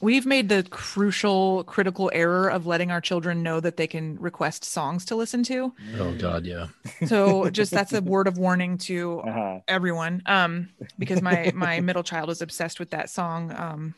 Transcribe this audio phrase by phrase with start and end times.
[0.00, 4.64] We've made the crucial, critical error of letting our children know that they can request
[4.64, 5.72] songs to listen to.
[5.98, 6.68] Oh God, yeah.
[7.06, 9.60] So just that's a word of warning to Uh-huh.
[9.66, 10.22] everyone.
[10.26, 13.52] Um, because my my middle child is obsessed with that song.
[13.56, 13.94] Um,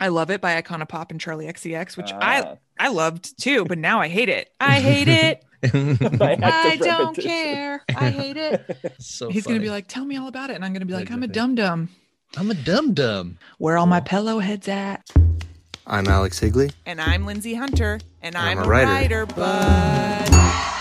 [0.00, 2.18] I love it by Icona Pop and Charli XCX, which Ah.
[2.20, 4.52] I I loved too, but now I hate it.
[4.60, 5.42] I hate it.
[6.18, 7.30] By I don't repetition.
[7.30, 7.82] care.
[7.88, 8.92] I hate it.
[8.98, 11.10] so He's gonna be like, "Tell me all about it," and I'm gonna be like,
[11.10, 11.88] "I'm a to dum dum."
[12.34, 13.38] I'm a dum dum.
[13.58, 15.08] Where all my pillow heads at?
[15.86, 16.70] I'm Alex Higley.
[16.84, 18.90] And I'm Lindsay Hunter, and I'm, I'm a a writer.
[18.90, 20.72] writer, bud.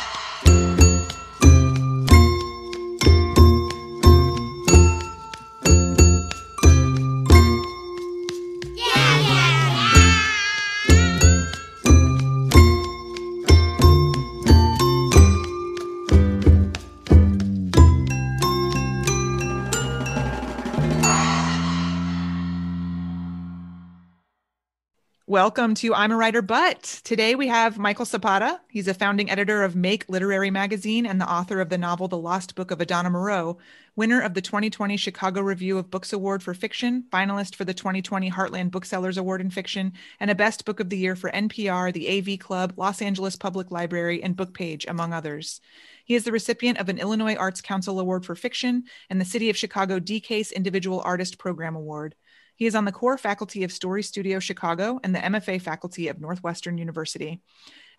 [25.35, 26.81] Welcome to I'm a Writer But.
[27.03, 28.61] Today we have Michael Zapata.
[28.69, 32.17] He's a founding editor of Make Literary Magazine and the author of the novel The
[32.17, 33.57] Lost Book of Adana Moreau,
[33.97, 38.31] winner of the 2020 Chicago Review of Books Award for Fiction, finalist for the 2020
[38.31, 39.91] Heartland Booksellers Award in Fiction,
[40.21, 43.71] and a Best Book of the Year for NPR, the AV Club, Los Angeles Public
[43.71, 45.59] Library, and Bookpage, among others.
[46.05, 49.49] He is the recipient of an Illinois Arts Council Award for Fiction and the City
[49.49, 52.15] of Chicago DCASE Individual Artist Program Award.
[52.57, 56.21] He is on the core faculty of Story Studio Chicago and the MFA faculty of
[56.21, 57.41] Northwestern University.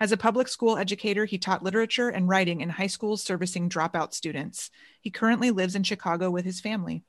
[0.00, 4.14] As a public school educator, he taught literature and writing in high schools servicing dropout
[4.14, 4.70] students.
[5.02, 7.04] He currently lives in Chicago with his family.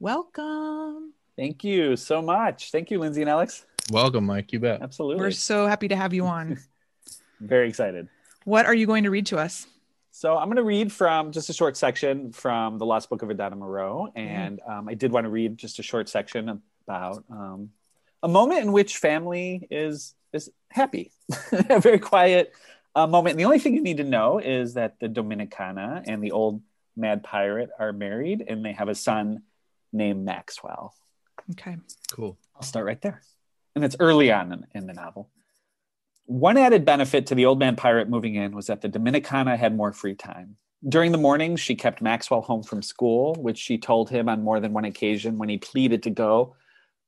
[0.00, 1.12] Welcome.
[1.36, 2.70] Thank you so much.
[2.70, 3.66] Thank you, Lindsay and Alex.
[3.90, 4.52] Welcome, Mike.
[4.54, 4.80] You bet.
[4.80, 5.20] Absolutely.
[5.22, 6.58] We're so happy to have you on.
[7.40, 8.08] Very excited.
[8.44, 9.66] What are you going to read to us?
[10.12, 13.28] So I'm going to read from just a short section from the Lost Book of
[13.28, 17.70] Adana Moreau, and um, I did want to read just a short section about um,
[18.22, 21.12] a moment in which family is is happy,
[21.52, 22.52] a very quiet
[22.94, 23.34] uh, moment.
[23.34, 26.62] And the only thing you need to know is that the Dominicana and the old
[26.96, 29.42] mad pirate are married, and they have a son
[29.92, 30.94] named Maxwell.
[31.52, 31.76] Okay.
[32.12, 32.36] Cool.
[32.54, 33.22] I'll start right there.
[33.74, 35.30] And it's early on in, in the novel.
[36.24, 39.76] One added benefit to the old man pirate moving in was that the Dominicana had
[39.76, 40.56] more free time.
[40.86, 44.60] During the mornings, she kept Maxwell home from school, which she told him on more
[44.60, 46.56] than one occasion when he pleaded to go,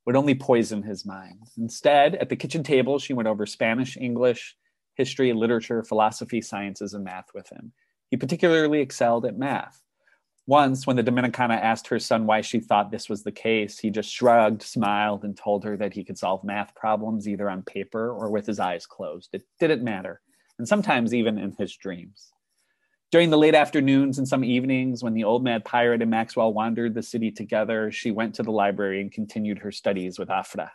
[0.07, 1.49] would only poison his mind.
[1.59, 4.57] Instead, at the kitchen table, she went over Spanish, English,
[4.95, 7.73] history, literature, philosophy, sciences, and math with him.
[8.11, 9.83] He particularly excelled at math.
[10.47, 13.91] Once, when the Dominicana asked her son why she thought this was the case, he
[13.91, 18.11] just shrugged, smiled, and told her that he could solve math problems either on paper
[18.11, 19.29] or with his eyes closed.
[19.35, 20.23] It didn't matter,
[20.59, 22.33] and sometimes even in his dreams.
[23.11, 26.93] During the late afternoons and some evenings, when the old mad pirate and Maxwell wandered
[26.93, 30.73] the city together, she went to the library and continued her studies with Afra.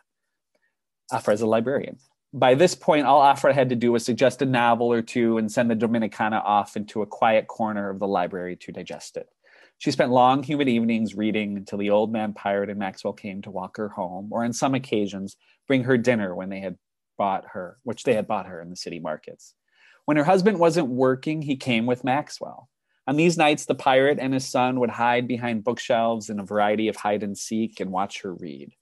[1.12, 2.00] Afra is a librarian.
[2.34, 5.52] By this point, all Afra had to do was suggest a novel or two and
[5.52, 9.30] send the Dominicana off into a quiet corner of the library to digest it.
[9.78, 13.52] She spent long, humid evenings reading until the old man pirate and Maxwell came to
[13.52, 16.78] walk her home, or on some occasions, bring her dinner when they had
[17.16, 19.54] bought her, which they had bought her in the city markets.
[20.06, 22.70] When her husband wasn't working, he came with Maxwell.
[23.08, 26.88] On these nights, the pirate and his son would hide behind bookshelves in a variety
[26.88, 28.74] of hide and seek and watch her read.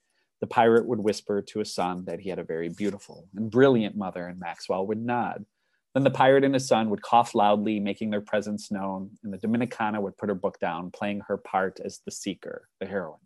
[0.41, 3.95] The pirate would whisper to his son that he had a very beautiful and brilliant
[3.95, 5.45] mother, and Maxwell would nod.
[5.93, 9.37] Then the pirate and his son would cough loudly, making their presence known, and the
[9.37, 13.19] Dominicana would put her book down, playing her part as the seeker, the heroine.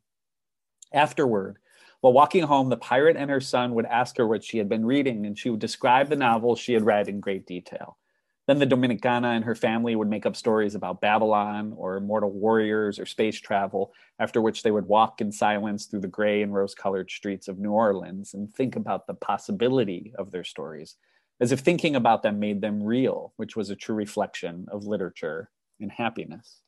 [0.93, 1.57] Afterward,
[2.05, 4.85] while walking home, the pirate and her son would ask her what she had been
[4.85, 7.97] reading, and she would describe the novel she had read in great detail.
[8.45, 12.99] Then the Dominicana and her family would make up stories about Babylon or immortal warriors
[12.99, 16.75] or space travel, after which they would walk in silence through the gray and rose
[16.75, 20.97] colored streets of New Orleans and think about the possibility of their stories,
[21.39, 25.49] as if thinking about them made them real, which was a true reflection of literature
[25.79, 26.61] and happiness.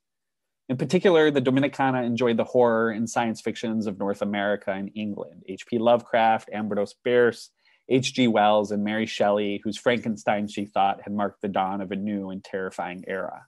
[0.70, 5.44] In particular, the Dominicana enjoyed the horror and science fictions of North America and England.
[5.48, 5.80] H.P.
[5.80, 7.52] Lovecraft, Ambrose Bierce,
[7.88, 8.28] H.G.
[8.28, 12.32] Wells, and Mary Shelley, whose Frankenstein she thought had marked the dawn of a new
[12.32, 13.46] and terrifying era.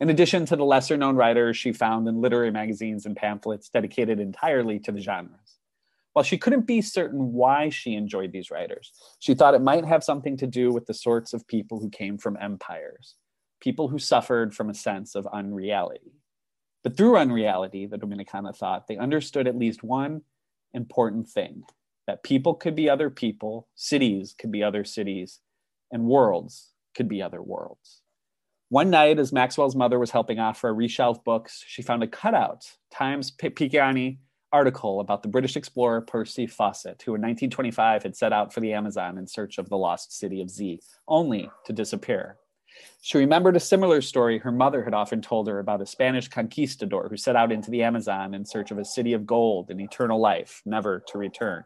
[0.00, 4.18] In addition to the lesser known writers she found in literary magazines and pamphlets dedicated
[4.18, 5.58] entirely to the genres.
[6.14, 10.02] While she couldn't be certain why she enjoyed these writers, she thought it might have
[10.02, 13.14] something to do with the sorts of people who came from empires,
[13.60, 16.21] people who suffered from a sense of unreality.
[16.82, 20.22] But through unreality, the Dominicana thought, they understood at least one
[20.74, 21.64] important thing
[22.06, 25.40] that people could be other people, cities could be other cities,
[25.92, 28.02] and worlds could be other worlds.
[28.68, 33.30] One night, as Maxwell's mother was helping Afra reshelve books, she found a cutout, Times
[33.30, 34.18] Picayune
[34.50, 38.72] article about the British explorer Percy Fawcett, who in 1925 had set out for the
[38.72, 42.38] Amazon in search of the lost city of Z, only to disappear.
[43.04, 47.08] She remembered a similar story her mother had often told her about a Spanish conquistador
[47.08, 50.20] who set out into the Amazon in search of a city of gold and eternal
[50.20, 51.64] life, never to return.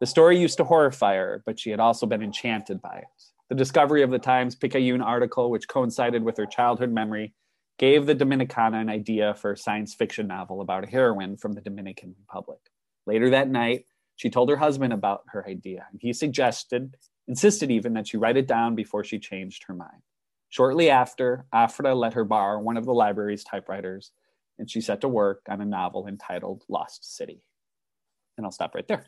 [0.00, 3.22] The story used to horrify her, but she had also been enchanted by it.
[3.50, 7.34] The discovery of the Times Picayune article, which coincided with her childhood memory,
[7.78, 11.60] gave the Dominicana an idea for a science fiction novel about a heroine from the
[11.60, 12.60] Dominican Republic.
[13.06, 13.84] Later that night,
[14.16, 16.96] she told her husband about her idea, and he suggested,
[17.28, 20.02] insisted even, that she write it down before she changed her mind.
[20.48, 24.12] Shortly after, Afra let her borrow one of the library's typewriters,
[24.58, 27.42] and she set to work on a novel entitled Lost City.
[28.36, 29.04] And I'll stop right there.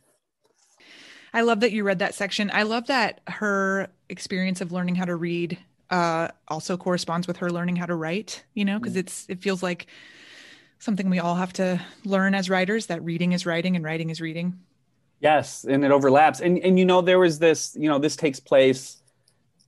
[1.32, 2.50] I love that you read that section.
[2.52, 5.58] I love that her experience of learning how to read
[5.90, 9.00] uh, also corresponds with her learning how to write, you know, because mm.
[9.00, 9.86] it's it feels like
[10.78, 14.20] something we all have to learn as writers that reading is writing and writing is
[14.20, 14.58] reading.
[15.20, 16.40] Yes, and it overlaps.
[16.40, 18.97] And and you know there was this, you know, this takes place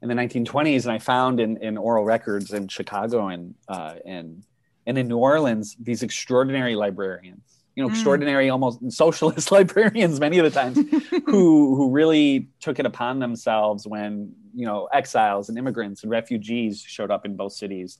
[0.02, 4.44] in the 1920s and I found in, in oral records in Chicago and uh, and
[4.86, 7.92] and in New Orleans these extraordinary librarians you know, mm.
[7.92, 10.76] extraordinary, almost socialist librarians many of the times,
[11.26, 16.84] who who really took it upon themselves when you know exiles and immigrants and refugees
[16.86, 17.98] showed up in both cities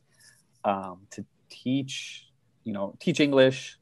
[0.64, 2.26] um, to teach,
[2.64, 3.78] you know, teach English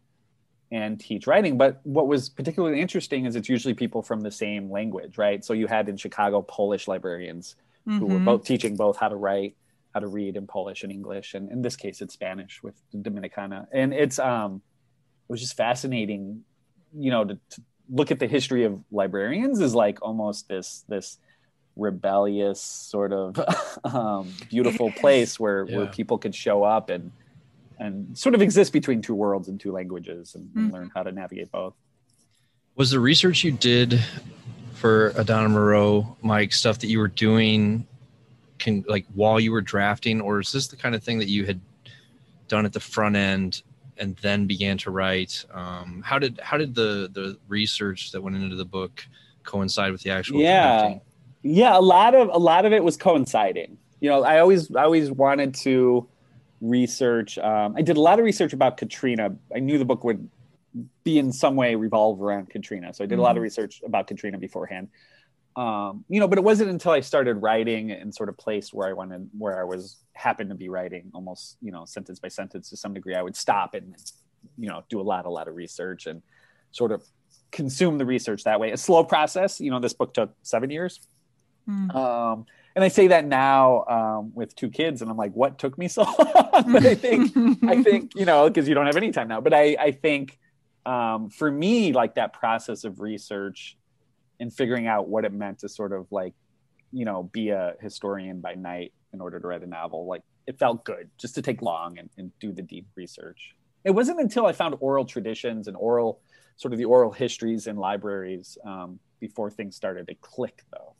[0.71, 1.57] and teach writing.
[1.57, 5.45] But what was particularly interesting is it's usually people from the same language, right?
[5.45, 7.57] So you had in Chicago Polish librarians
[7.89, 7.99] mm-hmm.
[7.99, 8.25] who were mm-hmm.
[8.25, 9.57] both teaching both how to write,
[9.95, 13.67] how to read in Polish and English, and in this case, it's Spanish with Dominicana,
[13.73, 14.63] and it's um
[15.29, 16.43] it was just fascinating,
[16.97, 21.19] you know, to, to look at the history of librarians is like almost this this
[21.77, 23.39] rebellious sort of
[23.85, 25.77] um, beautiful place where yeah.
[25.77, 27.13] where people could show up and
[27.79, 30.59] and sort of exist between two worlds and two languages and, mm-hmm.
[30.59, 31.75] and, learn how to navigate both.
[32.75, 34.01] Was the research you did
[34.79, 37.87] for Adana Moreau, Mike, stuff that you were doing
[38.59, 41.45] can like while you were drafting, or is this the kind of thing that you
[41.45, 41.61] had
[42.49, 43.63] done at the front end
[43.99, 45.45] and then began to write.
[45.53, 49.05] Um, how did how did the the research that went into the book
[49.45, 50.41] coincide with the actual?
[50.41, 51.01] Yeah, drafting?
[51.43, 51.77] yeah.
[51.77, 53.77] A lot of a lot of it was coinciding.
[54.01, 56.09] You know, I always I always wanted to
[56.61, 57.39] research.
[57.39, 59.35] Um, I did a lot of research about Katrina.
[59.55, 60.29] I knew the book would
[61.05, 63.21] be in some way revolve around Katrina, so I did mm-hmm.
[63.21, 63.43] a lot of mm-hmm.
[63.45, 64.89] research about Katrina beforehand
[65.59, 68.89] um, you know, but it wasn't until I started writing and sort of placed where
[68.89, 72.71] I wanted, where I was happened to be writing almost, you know, sentence by sentence
[72.71, 73.97] to some degree, I would stop and,
[74.57, 76.23] you know, do a lot, a lot of research and
[76.71, 77.03] sort of
[77.51, 78.71] consume the research that way.
[78.71, 79.61] A slow process.
[79.61, 81.01] You know, this book took seven years.
[81.69, 81.93] Mm.
[81.93, 85.77] Um, and I say that now um, with two kids, and I'm like, what took
[85.77, 86.73] me so long?
[86.73, 89.41] but I think, I think, you know, because you don't have any time now.
[89.41, 90.39] But I, I think
[90.87, 93.77] um, for me, like that process of research
[94.41, 96.35] and figuring out what it meant to sort of like
[96.93, 100.59] you know be a historian by night in order to write a novel like it
[100.59, 103.55] felt good just to take long and, and do the deep research.
[103.85, 106.21] It wasn't until i found oral traditions and oral
[106.57, 110.95] sort of the oral histories in libraries um, before things started to click though.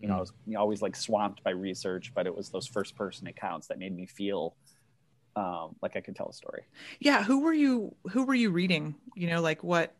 [0.00, 3.26] You know i was always like swamped by research but it was those first person
[3.26, 4.54] accounts that made me feel
[5.38, 6.62] um, like i could tell a story
[7.00, 9.94] yeah who were you who were you reading you know like what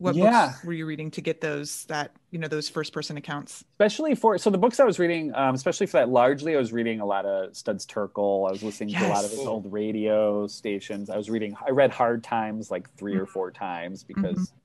[0.00, 0.46] what yeah.
[0.46, 4.14] books were you reading to get those that you know those first person accounts especially
[4.14, 7.00] for so the books i was reading um, especially for that largely i was reading
[7.00, 9.02] a lot of studs terkel i was listening yes.
[9.02, 12.70] to a lot of his old radio stations i was reading i read hard times
[12.70, 13.22] like 3 mm-hmm.
[13.22, 14.56] or four times because mm-hmm.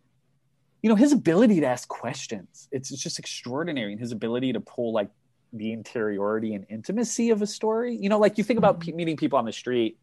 [0.82, 4.62] you know his ability to ask questions it's, it's just extraordinary and his ability to
[4.62, 5.10] pull like
[5.52, 8.96] the interiority and intimacy of a story you know like you think about mm-hmm.
[8.96, 9.98] meeting people on the street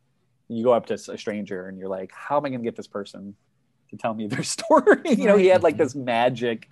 [0.57, 2.77] you go up to a stranger and you're like how am i going to get
[2.77, 3.35] this person
[3.93, 5.01] to tell me their story.
[5.05, 6.69] you know, he had like this magic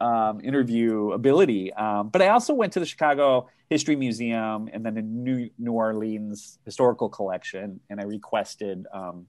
[0.00, 1.72] um, interview ability.
[1.72, 5.72] Um, but I also went to the Chicago History Museum and then the New New
[5.72, 8.86] Orleans Historical Collection, and I requested.
[8.92, 9.26] Um,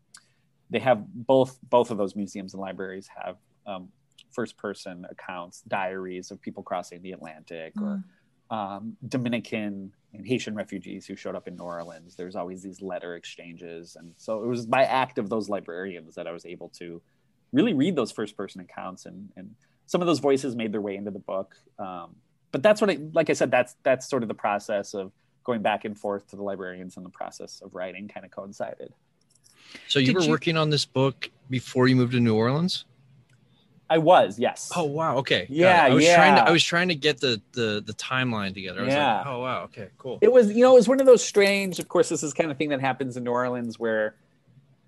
[0.69, 3.89] they have both both of those museums and libraries have um,
[4.31, 8.03] first person accounts, diaries of people crossing the Atlantic mm.
[8.51, 12.15] or um, Dominican and Haitian refugees who showed up in New Orleans.
[12.15, 16.25] There's always these letter exchanges, and so it was by act of those librarians that
[16.27, 17.01] I was able to
[17.51, 19.55] really read those first person accounts and and
[19.87, 22.15] some of those voices made their way into the book um,
[22.51, 25.11] but that's what I, like i said that's that's sort of the process of
[25.43, 28.93] going back and forth to the librarians and the process of writing kind of coincided
[29.87, 32.85] So you Did were you- working on this book before you moved to New Orleans?
[33.89, 35.48] I was yes Oh wow, okay.
[35.50, 36.48] Yeah, I was trying to yeah.
[36.48, 38.81] I was trying to get the the the timeline together.
[38.81, 39.17] I was Yeah.
[39.17, 40.19] like, oh wow, okay, cool.
[40.22, 42.51] it was you know it was one of those strange of course this is kind
[42.51, 44.15] of thing that happens in new orleans where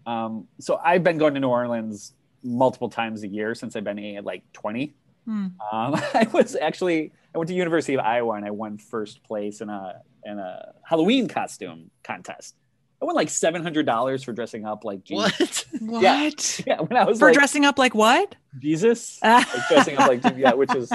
[0.05, 4.19] um so i've been going to new orleans multiple times a year since i've been
[4.23, 4.93] like 20
[5.25, 5.47] Hmm.
[5.71, 9.61] um i was actually i went to university of iowa and i won first place
[9.61, 12.55] in a in a halloween costume contest
[13.01, 16.01] i won like $700 for dressing up like jesus What?
[16.01, 16.61] What?
[16.67, 18.35] yeah when i was For like dressing up like what?
[18.59, 20.91] jesus like dressing up like yeah which is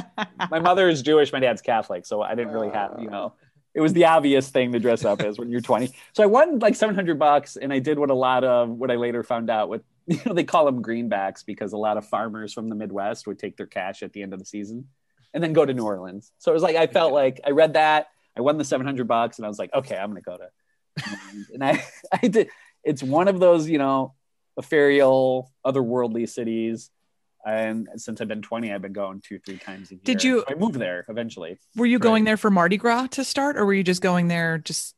[0.51, 3.33] my mother is Jewish, my dad's Catholic, so I didn't really have, you know,
[3.75, 5.91] it was the obvious thing to dress up as when you're 20.
[6.15, 8.95] So I won like 700 bucks, and I did what a lot of what I
[8.97, 12.53] later found out with, you know, they call them greenbacks because a lot of farmers
[12.53, 14.87] from the Midwest would take their cash at the end of the season
[15.35, 16.33] and then go to New Orleans.
[16.39, 19.39] So it was like I felt like I read that, I won the 700 bucks,
[19.39, 20.53] and I was like, okay, I'm gonna go to, New Orleans.
[21.55, 21.85] and I,
[22.23, 22.49] I did.
[22.85, 24.15] It's one of those, you know,
[24.57, 26.91] ethereal, otherworldly cities
[27.45, 30.01] and since I've been 20, I've been going two, three times a year.
[30.03, 31.59] Did you- So I moved there eventually.
[31.77, 32.03] Were you Right.
[32.03, 34.97] going there for Mardi Gras to start, or were you just going there just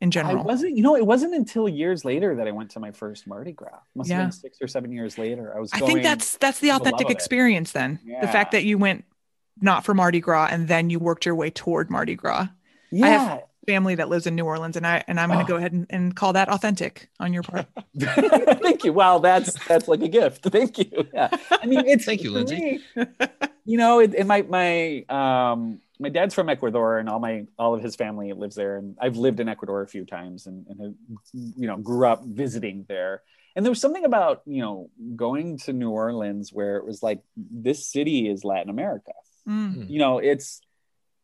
[0.00, 0.44] in I general?
[0.44, 3.50] wasn't, you know, it wasn't until years later that I went to my first Mardi
[3.50, 3.80] Gras.
[3.96, 4.24] Must have Yeah.
[4.26, 5.52] been six or seven years later.
[5.56, 5.72] I was.
[5.72, 7.12] I think that's that's the authentic it.
[7.12, 7.72] experience.
[7.72, 9.04] Then the fact that you went
[9.60, 12.46] not for Mardi Gras and then you worked your way toward Mardi Gras.
[12.92, 13.04] yeah.
[13.06, 15.44] I have- Family that lives in New Orleans, and I and I'm going Oh.
[15.44, 17.66] to go ahead and, and call that authentic on your part.
[17.98, 18.92] Thank you.
[18.92, 20.42] Wow, that's that's like a gift.
[20.44, 21.06] Thank you.
[21.12, 21.28] Yeah.
[21.50, 22.80] I mean, it's Thank you, Lindsay.
[22.96, 23.06] me,
[23.66, 27.74] you know, it, and my my um my dad's from Ecuador, and all my all
[27.74, 30.80] of his family lives there, and I've lived in Ecuador a few times, and, and
[30.80, 30.94] have,
[31.32, 33.22] you know grew up visiting there.
[33.56, 37.20] And there was something about you know going to New Orleans where it was like
[37.36, 39.12] this city is Latin America.
[39.46, 39.90] Mm.
[39.90, 40.62] You know, it's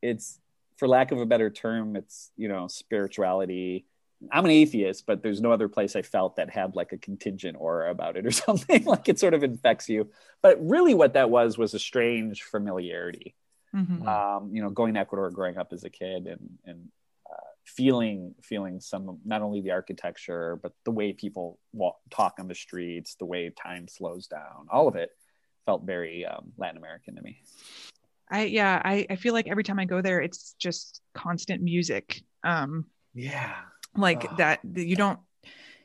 [0.03, 0.39] it's
[0.77, 3.87] for lack of a better term, it's you know spirituality.
[4.33, 7.57] I'm an atheist, but there's no other place I felt that had like a contingent
[7.61, 8.85] aura about it or something.
[8.85, 10.11] like it sort of infects you.
[10.43, 13.35] But really, what that was was a strange familiarity.
[13.75, 14.07] Mhm.
[14.07, 16.89] Um, you know, going to Ecuador, growing up as a kid, and and
[17.31, 22.49] uh, feeling feeling some not only the architecture but the way people walk, talk on
[22.49, 25.11] the streets, the way time slows down, all of it
[25.67, 27.43] felt very um, Latin American to me.
[28.29, 32.23] I yeah, I, I feel like every time I go there, it's just constant music.
[32.43, 33.55] Um, Yeah.
[33.97, 34.35] like Oh.
[34.39, 35.19] that you don't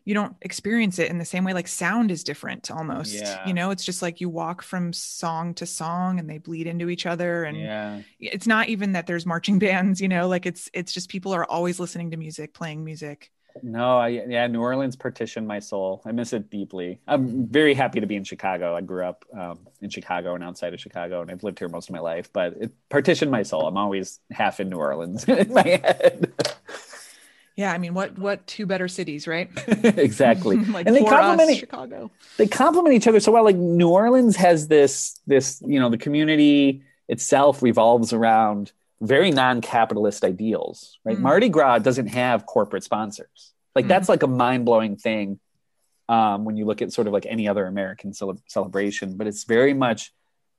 [0.03, 3.47] you don't experience it in the same way like sound is different almost Yeah.
[3.47, 6.89] you know it's just like you walk from song to song and they bleed into
[6.89, 8.01] each other and yeah.
[8.19, 11.45] it's not even that there's marching bands you know like it's it's just people are
[11.45, 13.31] always listening to music playing music
[13.63, 16.01] No, I yeah, New Orleans partitioned my soul.
[16.05, 16.99] I miss it deeply.
[17.07, 18.75] I'm very happy to be in Chicago.
[18.75, 21.89] I grew up um, in Chicago and outside of Chicago, and I've lived here most
[21.89, 22.31] of my life.
[22.31, 23.67] But it partitioned my soul.
[23.67, 26.33] I'm always half in New Orleans in my head.
[27.57, 29.49] yeah i mean what what two better cities right
[29.83, 30.57] exactly.
[30.65, 33.43] like and they complement chicago they complement each other so well.
[33.43, 40.23] Like New Orleans has this this you know the community itself revolves around very non-capitalist
[40.23, 41.17] ideals, right?
[41.17, 41.21] Mm.
[41.21, 43.51] Mardi Gras doesn't have corporate sponsors.
[43.75, 45.39] Like that's like a mind-blowing thing
[46.07, 49.45] um, when you look at sort of like any other American cele- celebration, but it's
[49.45, 50.13] very much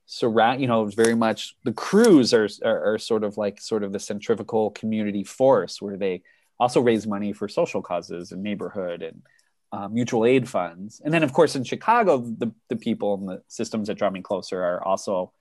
[0.05, 0.61] surround.
[0.61, 3.93] You know, it's very much the crews are, are are sort of like sort of
[3.93, 6.23] the centrifugal community force where they
[6.59, 9.21] also raise money for social causes and neighborhood and
[9.71, 11.01] uh, mutual aid funds.
[11.03, 14.21] And then, of course, in Chicago, the, the people and the systems that draw me
[14.21, 15.31] closer are also,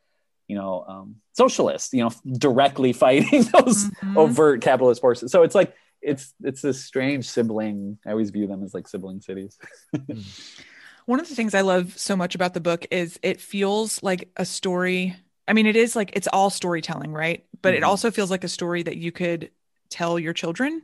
[0.49, 4.17] you know, um, socialists, you know, directly fighting those Mhm.
[4.17, 5.33] overt capitalist forces.
[5.33, 7.99] So it's like, it's it's this strange sibling.
[8.05, 9.57] I always view them as like sibling cities.
[11.07, 14.31] One of the things I love so much about the book is it feels like
[14.37, 15.17] a story.
[15.49, 17.45] I mean, it is like it's all storytelling, right?
[17.61, 17.87] But it Mhm.
[17.87, 19.51] also feels like a story that you could
[19.91, 20.83] tell your children.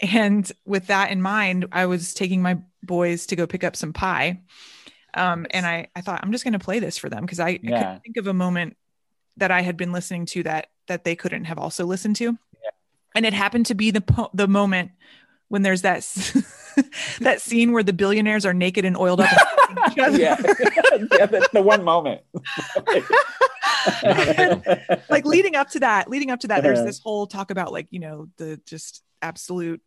[0.00, 3.92] And with that in mind, I was taking my boys to go pick up some
[3.92, 4.40] pie.
[5.14, 7.60] Um, and I, I thought, I'm just going to play this for them because I,
[7.66, 8.76] I couldn't think of a moment
[9.36, 12.36] that I had been listening to that that they couldn't have also listened to.
[13.14, 14.92] And it happened to be the po- the moment
[15.48, 16.00] when there's that
[17.20, 19.28] that scene where the billionaires are naked and oiled up.
[19.68, 20.18] and fucking each other.
[20.18, 20.36] yeah,
[21.18, 22.22] yeah, that's the one moment.
[25.10, 26.86] like leading up to that, leading up to that, there's Uh-huh.
[26.86, 29.80] this whole talk about like, you know, the just absolute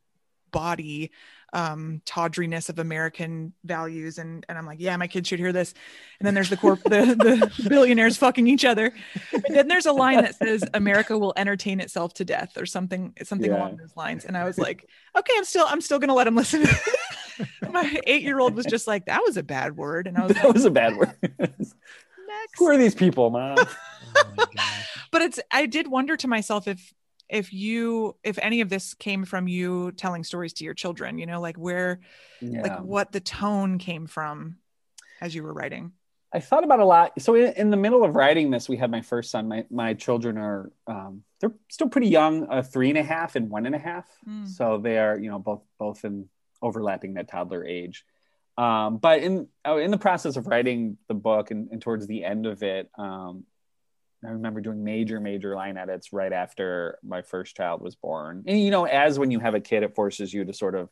[0.52, 1.12] body
[1.56, 4.18] um tawdriness of American values.
[4.18, 5.74] And and I'm like, yeah, my kids should hear this.
[6.20, 7.16] And then there's the corp the,
[7.60, 8.92] the billionaires fucking each other.
[9.34, 13.14] And then there's a line that says America will entertain itself to death or something,
[13.24, 13.58] something Yeah.
[13.58, 14.26] along those lines.
[14.26, 16.66] And I was like, okay, I'm still I'm still gonna let them listen.
[17.72, 20.08] My eight year old was just like, that was a bad word.
[20.08, 21.16] And I was that like, was a bad word.
[21.40, 21.74] next.
[22.58, 23.58] Who are these people, mom?
[23.60, 24.46] Oh my.
[25.12, 26.94] But it's, I did wonder to myself if,
[27.30, 31.26] if you, if any of this came from you telling stories to your children, you
[31.26, 32.00] know, like where,
[32.42, 32.62] Yeah.
[32.62, 34.58] like what the tone came from
[35.22, 35.94] as you were writing.
[36.34, 37.20] I thought about a lot.
[37.22, 39.48] So in, in the middle of writing this, we had my first son.
[39.48, 43.50] My my children are um, they're still pretty young, uh, three and a half and
[43.50, 44.06] one and a half.
[44.28, 44.46] Mm.
[44.46, 46.28] So they are you know both both in
[46.62, 48.04] overlapping that toddler age.
[48.58, 52.26] Um, but in uh, in the process of writing the book and, and towards the
[52.26, 53.46] end of it, um,
[54.26, 58.44] I remember doing major major line edits right after my first child was born.
[58.48, 60.90] And you know, as when you have a kid, it forces you to sort of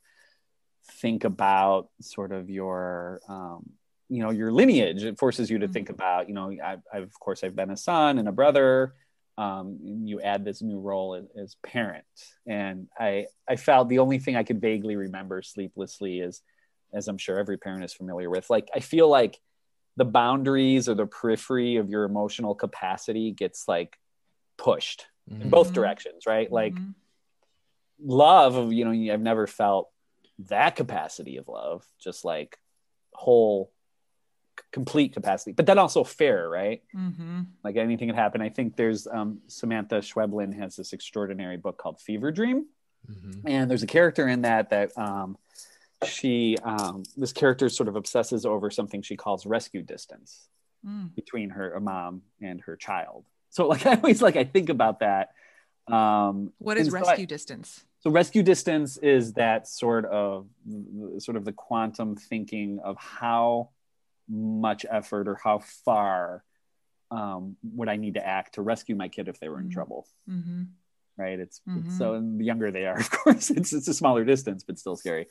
[0.99, 3.71] think about sort of your um,
[4.09, 5.03] you know your lineage.
[5.03, 7.77] It forces you to think about you know I, I've of course i've been a
[7.77, 8.93] son and a brother
[9.35, 12.05] um, you add this new role as, as parent.
[12.45, 16.41] And i i felt the only thing i could vaguely remember sleeplessly is
[16.93, 19.39] as i'm sure every parent is familiar with like i feel like
[19.95, 23.97] the boundaries or the periphery of your emotional capacity gets like
[24.57, 26.93] pushed in both directions right like Mhm.
[27.99, 29.89] love you know i've never felt
[30.49, 32.57] that capacity of love just like
[33.13, 33.71] whole
[34.59, 37.45] c- complete capacity but then also fair right Mhm.
[37.63, 41.99] like anything can happen i think there's um, samanta schweblin has this extraordinary book called
[42.01, 42.65] fever dream
[43.09, 43.41] Mhm.
[43.45, 45.37] and there's a character in that that um,
[46.05, 50.47] she um, this character sort of obsesses over something she calls rescue distance
[50.85, 51.15] Mm.
[51.15, 55.29] between her mom and her child so like i always like i think about that
[55.87, 57.85] um What is and so I- rescue distance?
[58.01, 60.47] so rescue distance is that sort of
[61.19, 63.69] sort of the quantum thinking of how
[64.29, 66.43] much effort or how far
[67.11, 69.71] um, would I need to act to rescue my kid if they were in Mhm.
[69.71, 70.63] trouble, Mm-hmm.
[71.15, 71.39] right?
[71.39, 71.85] It's, Mhm.
[71.85, 74.77] it's so and the younger they are, of course, it's it's a smaller distance, but
[74.79, 75.27] still scary.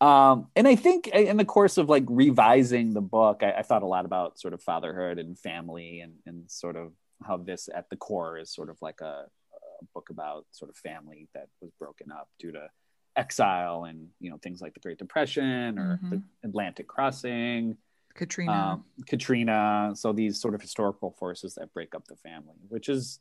[0.00, 3.82] Um, and I think in the course of like revising the book, I, I thought
[3.82, 6.92] a lot about sort of fatherhood and family and and sort of
[7.26, 10.76] how this at the core is sort of like a, a book about sort of
[10.76, 12.68] family that was broken up due to
[13.16, 17.76] exile and you know things like the Great Depression or the Atlantic crossing,
[18.14, 18.52] Katrina.
[18.52, 19.92] um, Katrina.
[19.94, 23.20] So these sort of historical forces that break up the family, which is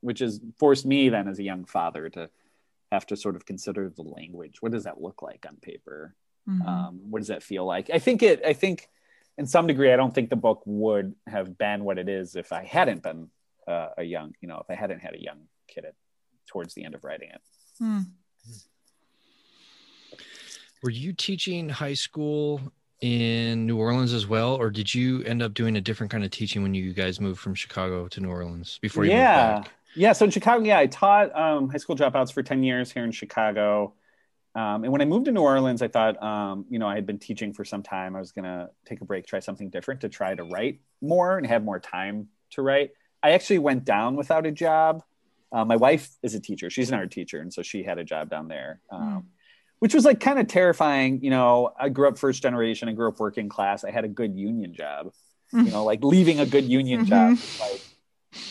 [0.00, 2.30] which has forced me then as a young father to
[2.92, 4.60] have to sort of consider the language.
[4.60, 6.14] What does that look like on paper?
[6.48, 6.66] Mhm.
[6.66, 7.90] Um, what does that feel like?
[7.90, 8.42] I think it.
[8.44, 8.88] I think
[9.36, 12.52] in some degree, I don't think the book would have been what it is if
[12.52, 13.30] I hadn't been
[13.66, 15.94] uh, a young, you know, if I hadn't had a young kid at,
[16.46, 17.40] towards the end of writing it.
[17.78, 18.00] Hmm.
[20.82, 22.60] Were you teaching high school
[23.00, 26.30] in New Orleans as well, or did you end up doing a different kind of
[26.30, 29.54] teaching when you guys moved from Chicago to New Orleans before you yeah.
[29.54, 29.74] moved back?
[29.98, 30.12] Yeah.
[30.12, 33.10] So in Chicago, yeah, I taught um, high school dropouts for 10 years here in
[33.10, 33.94] Chicago.
[34.54, 37.04] Um, and when I moved to New Orleans, I thought, um, you know, I had
[37.04, 38.14] been teaching for some time.
[38.14, 41.36] I was going to take a break, try something different to try to write more
[41.36, 42.90] and have more time to write.
[43.24, 45.02] I actually went down without a job.
[45.50, 46.70] Uh, my wife is a teacher.
[46.70, 47.40] She's an art teacher.
[47.40, 49.26] And so she had a job down there, um,
[49.80, 51.24] which was like kind of terrifying.
[51.24, 52.88] You know, I grew up first generation.
[52.88, 53.82] I grew up working class.
[53.82, 55.12] I had a good union job.
[55.52, 57.80] You know, like leaving a good union job, like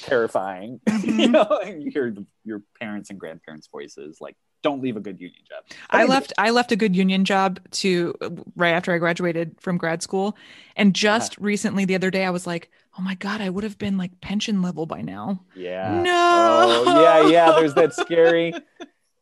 [0.01, 0.79] terrifying.
[0.87, 1.31] you Mhm.
[1.31, 5.19] know, and you hear the, your parents and grandparents' voices like, "Don't leave a good
[5.19, 8.13] union job." I left I left a good union job to
[8.55, 10.37] right after I graduated from grad school.
[10.75, 13.77] And just recently the other day I was like, oh my God, I would have
[13.77, 15.43] been like pension level by now.
[15.55, 16.01] Yeah.
[16.03, 16.11] No.
[16.33, 17.51] Oh, yeah, yeah.
[17.51, 18.53] There's that scary.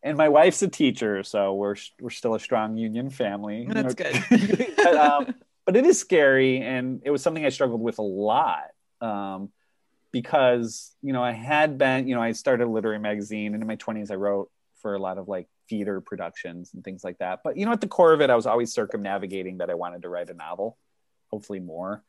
[0.04, 3.64] And my wife's a teacher, so we're we're still a strong union family.
[3.64, 4.12] you That's know.
[4.30, 4.74] good.
[4.78, 5.34] but, um,
[5.66, 8.66] but it is scary, and it was something I struggled with a lot
[9.02, 9.50] um,
[10.16, 13.68] because you know I had been, you know, I started a literary magazine, and in
[13.68, 14.50] my 20s I wrote
[14.82, 17.42] for a lot of like theater productions and things like that.
[17.44, 20.04] But you know, at the core of it, I was always circumnavigating that I wanted
[20.04, 20.78] to write a novel,
[21.32, 22.02] hopefully more.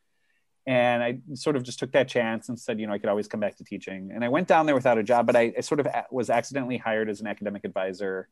[0.68, 3.26] And I sort of just took that chance and said, you know, I could always
[3.26, 4.12] come back to teaching.
[4.14, 6.76] And I went down there without a job, but I, I sort of was accidentally
[6.76, 8.28] hired as an academic advisor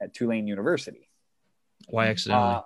[0.00, 1.10] at Tulane University.
[1.86, 2.62] Why accidentally?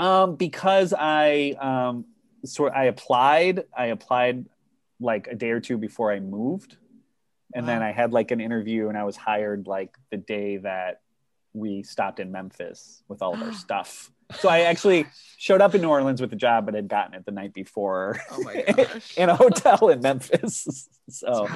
[0.00, 2.06] Uh, um, because I um,
[2.44, 3.64] sort I applied.
[3.76, 4.46] I applied
[5.00, 6.76] like a day or two before I moved,
[7.54, 11.00] and then I had like an interview, and I was hired like the day that
[11.54, 14.10] we stopped in Memphis with all of our stuff.
[14.40, 15.06] So I actually
[15.38, 18.20] showed up in New Orleans with a job, but had gotten it the night before
[18.30, 19.14] Oh my gosh.
[19.16, 20.88] in a hotel in Memphis.
[21.10, 21.48] So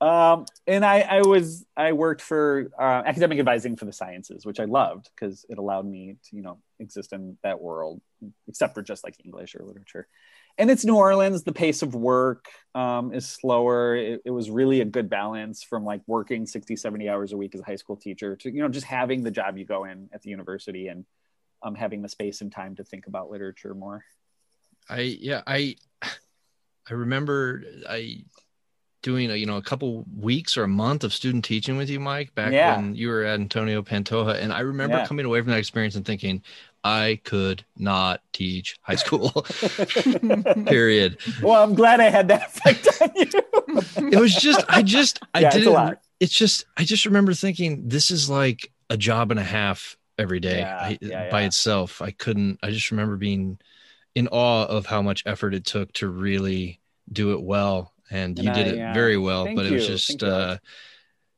[0.00, 0.38] Wow.
[0.38, 4.58] um, and I, I was I worked for uh, academic advising for the sciences, which
[4.58, 8.00] I loved because it allowed me to you know exist in that world,
[8.48, 10.08] except for just like English or literature.
[10.56, 11.42] And it's New Orleans.
[11.42, 13.96] The pace of work um, is slower.
[13.96, 17.54] It, it was really a good balance from like working 60, 70 hours a week
[17.54, 20.08] as a high school teacher to you know just having the job you go in
[20.12, 21.04] at the university and
[21.62, 24.04] um, having the space and time to think about literature more.
[24.88, 28.24] I yeah I I remember I
[29.02, 31.98] doing a you know a couple weeks or a month of student teaching with you,
[31.98, 32.76] Mike, back Yeah.
[32.76, 35.06] when you were at Antonia Pantoja, and I remember Yeah.
[35.06, 36.42] coming away from that experience and thinking
[36.84, 39.30] I could not teach high school.
[40.66, 41.18] Period.
[41.42, 44.10] well, I'm glad I had that effect on you.
[44.12, 45.72] It was just I just I Yeah, it's didn't.
[45.72, 46.00] lot.
[46.20, 50.40] It's just I just remember thinking this is like a job and a half every
[50.40, 52.02] day Yeah, I, yeah, by itself.
[52.02, 52.58] I couldn't.
[52.62, 53.58] I just remember being
[54.14, 58.46] in awe of how much effort it took to really do it well, and, And
[58.46, 59.44] you did it very well.
[59.54, 60.58] But it was just, uh.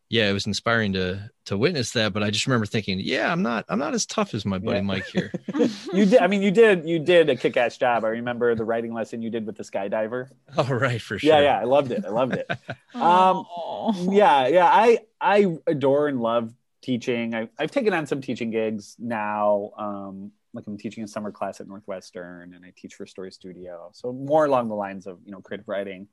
[0.08, 2.12] Yeah, it was inspiring to to witness that.
[2.12, 4.76] But I just remember thinking, yeah, I'm not I'm not as tough as my buddy
[4.78, 4.82] Yeah.
[4.82, 5.32] Mike here.
[5.92, 6.18] you did.
[6.18, 6.88] I mean, you did.
[6.88, 8.04] You did a kick-ass job.
[8.04, 10.28] I remember the writing lesson you did with the skydiver.
[10.56, 11.28] All right, for sure.
[11.28, 11.58] Yeah, yeah.
[11.58, 12.04] I loved it.
[12.04, 12.50] I loved it.
[12.94, 13.44] Um,
[14.10, 14.66] yeah, yeah.
[14.66, 17.34] I I adore and love teaching.
[17.34, 19.72] I, I've taken on some teaching gigs now.
[19.76, 23.90] Um, like I'm teaching a summer class at Northwestern, and I teach for Story Studio.
[23.92, 26.08] So more along the lines of you know creative writing.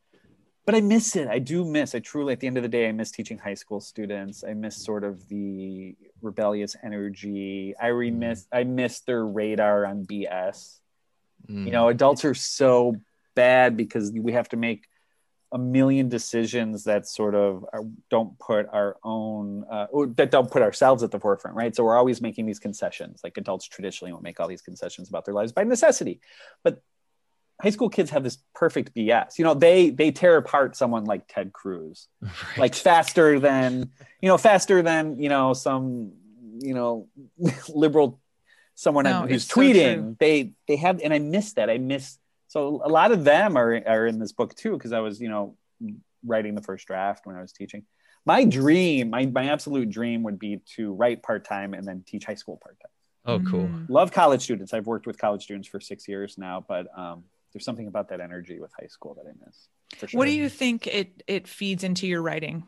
[0.66, 1.28] But I miss it.
[1.28, 1.94] I do miss.
[1.94, 4.44] I truly, at the end of the day, I miss teaching high school students.
[4.48, 7.76] I miss sort of the rebellious energy.
[7.82, 8.48] I remiss.
[8.52, 10.80] I miss their radar on BS
[11.50, 11.66] Mm.
[11.66, 12.96] you know adults are so
[13.36, 14.88] bad because we have to make
[15.52, 20.62] a million decisions that sort of are, don't put our own uh, that don't put
[20.62, 24.22] ourselves at the forefront right so we're always making these concessions like adults traditionally will
[24.22, 26.22] make all these concessions about their lives by necessity
[26.64, 26.82] but
[27.62, 31.24] high school kids have this perfect bs you know they they tear apart someone like
[31.28, 32.08] ted cruz.
[32.22, 32.58] Right.
[32.58, 36.14] like faster than you know faster than you know some
[36.60, 37.08] you know
[37.70, 38.20] liberal
[38.76, 40.18] someone No, who's it's so tweeting.
[40.18, 41.70] They they have and i miss that.
[41.70, 45.00] I miss so a lot of them are are in this book too because i
[45.00, 45.56] was you know
[46.26, 47.84] writing the first draft when i was teaching.
[48.26, 52.36] My dream my, my absolute dream would be to write part-time and then teach high
[52.36, 52.90] school part-time.
[53.26, 53.68] Oh, cool.
[53.68, 53.90] Mhm.
[53.90, 54.74] love college students.
[54.74, 58.20] I've worked with college students for six years now but um, there's something about that
[58.20, 59.68] energy with high school that i miss
[60.10, 62.66] sure What do you think it it feeds into your writing?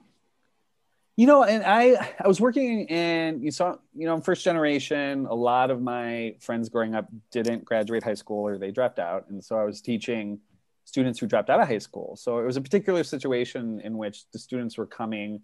[1.17, 5.26] You know, and I I was working in you saw you know I'm first generation.
[5.28, 9.30] A lot of my friends growing up didn't graduate high school or they dropped out,
[9.30, 10.39] and so I was teaching
[10.84, 12.15] students who dropped out of high school.
[12.17, 15.41] So it was a particular situation in which the students were coming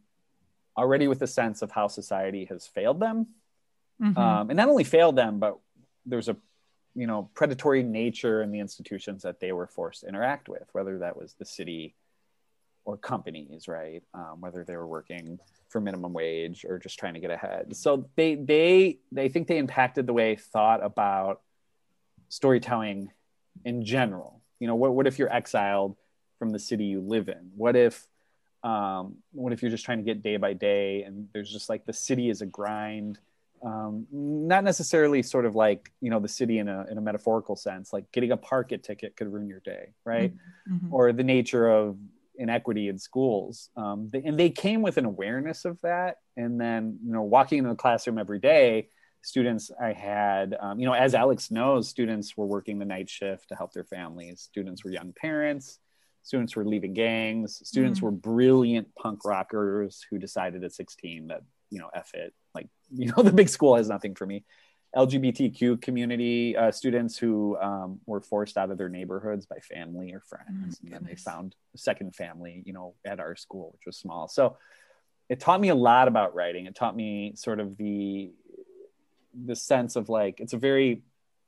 [0.78, 3.28] already with a sense of how society has failed them,
[4.02, 4.18] Mhm.
[4.18, 5.58] um, and not only failed them, but
[6.06, 6.36] there's a
[6.96, 11.00] you know predatory nature in the institutions that they were forced to interact with, whether
[11.00, 11.96] that was the city
[12.86, 14.04] or companies, right?
[14.14, 17.76] Um, whether they were working for minimum wage or just trying to get ahead.
[17.76, 21.42] So they they they think they impacted the way thought about
[22.30, 23.12] storytelling
[23.66, 24.42] in general.
[24.60, 25.96] You know, what what if you're exiled
[26.40, 27.52] from the city you live in?
[27.56, 28.08] What if
[28.64, 31.86] um, what if you're just trying to get day by day and there's just like
[31.86, 33.18] the city is a grind
[33.64, 37.56] um, not necessarily sort of like you know the city in a in a metaphorical
[37.56, 40.34] sense like getting a park ticket could ruin your day right?
[40.70, 40.92] Mhm.
[40.92, 41.98] or the nature of
[42.38, 43.70] inequity in schools.
[43.76, 46.18] Um, they, and they came with an awareness of that.
[46.38, 48.90] And then you know walking into the classroom every day
[49.24, 53.50] students i had um, you know as alex knows students were working the night shift
[53.50, 54.42] to help their families.
[54.42, 55.78] Students were young parents.
[56.24, 57.62] Students were leaving gangs.
[57.68, 58.04] Students Mm.
[58.04, 63.12] were brilliant punk rockers who decided at 16 that you know f it like you
[63.12, 64.44] know the big school has nothing for me.
[64.96, 70.20] Lgbtq community uh, students who um, were forced out of their neighborhoods by family or
[70.20, 73.86] friends Oh, and then they found a second family you know at our school which
[73.86, 74.28] was small.
[74.28, 74.58] So
[75.30, 76.66] it taught me a lot about writing.
[76.66, 78.32] It taught me sort of the
[79.46, 81.04] the sense of like it's a very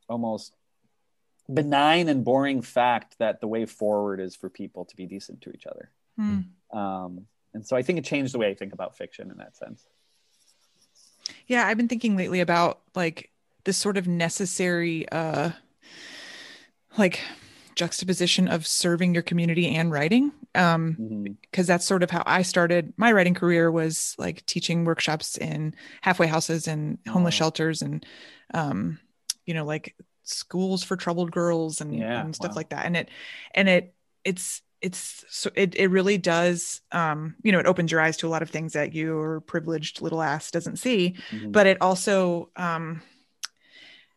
[0.07, 0.55] almost
[1.53, 5.51] benign and boring fact that the way forward is for people to be decent to
[5.51, 5.91] each other.
[6.15, 6.39] Hmm.
[6.77, 9.55] um, and so i think it changed the way i think about fiction in that
[9.55, 9.85] sense
[11.47, 13.29] Yeah, I've been thinking lately about like
[13.65, 15.51] this sort of necessary uh
[16.97, 17.21] like
[17.75, 20.31] juxtaposition of serving your community and writing.
[20.55, 21.37] Um Mhm.
[21.41, 25.75] because that's sort of how I started my writing career was like teaching workshops in
[26.01, 27.37] halfway houses and homeless Oh.
[27.37, 28.05] shelters and
[28.53, 28.99] um
[29.45, 32.55] you know like schools for troubled girls and, Yeah, and stuff wow.
[32.55, 33.09] like that and it
[33.55, 38.01] and it it's it's so it, it really does um you know it opens your
[38.01, 41.51] eyes to a lot of things that your privileged little ass doesn't see Mhm.
[41.51, 43.01] but it also um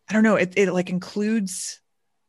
[0.09, 1.81] i don't know it, it like includes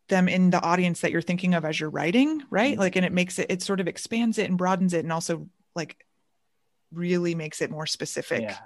[0.08, 2.80] them in the audience that you're thinking of as you're writing right Mhm.
[2.80, 5.50] like and it makes it it sort of expands it and broadens it and also
[5.76, 6.06] like
[6.94, 8.58] really makes it more specific yeah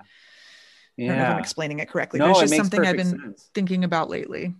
[0.99, 2.85] i don't know if i'm explaining it correctly no but it's it just makes something
[2.87, 3.49] i've been sense.
[3.55, 4.53] thinking about lately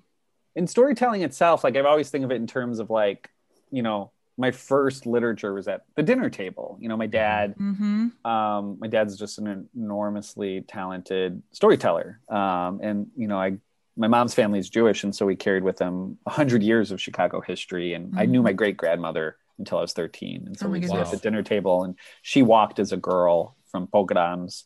[0.54, 3.30] in storytelling itself, like I've always think of it in terms of like,
[3.72, 6.78] you know, my first literature was at the dinner table.
[6.80, 8.26] You know, my dad, mm-hmm.
[8.26, 13.58] um, my dad's just an enormously talented storyteller, um, and you know, I
[13.98, 17.02] my mom's family is Jewish, and so we carried with them a hundred years of
[17.02, 17.94] Chicago history.
[17.94, 20.76] And I knew my great grandmother until I was thirteen, and so Mm-hmm.
[20.76, 24.66] Oh we sat at the dinner table, and she walked as a girl from pogroms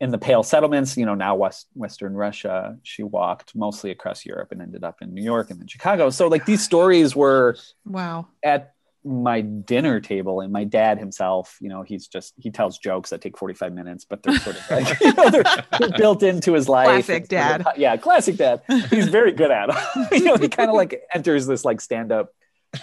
[0.00, 0.96] in the Pale settlements.
[0.96, 2.76] You know, now West Western Russia.
[2.82, 6.10] She walked mostly across Europe and ended up in New York and then Chicago.
[6.10, 8.28] So like these stories were Wow.
[8.42, 8.74] at
[9.04, 13.20] my dinner table and my dad himself you know he's just he tells jokes that
[13.20, 15.44] take 45 minutes but they're sort of like you know, they're,
[15.78, 17.06] they're built into his life.
[17.06, 17.74] Classic It's sort of- dad.
[17.76, 18.62] yeah classic dad.
[18.90, 20.12] He's very good at it.
[20.12, 22.32] You know he kind of like enters this like stand-up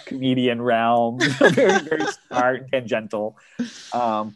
[0.06, 3.38] comedian realm very very smart tangential.
[3.94, 4.36] Um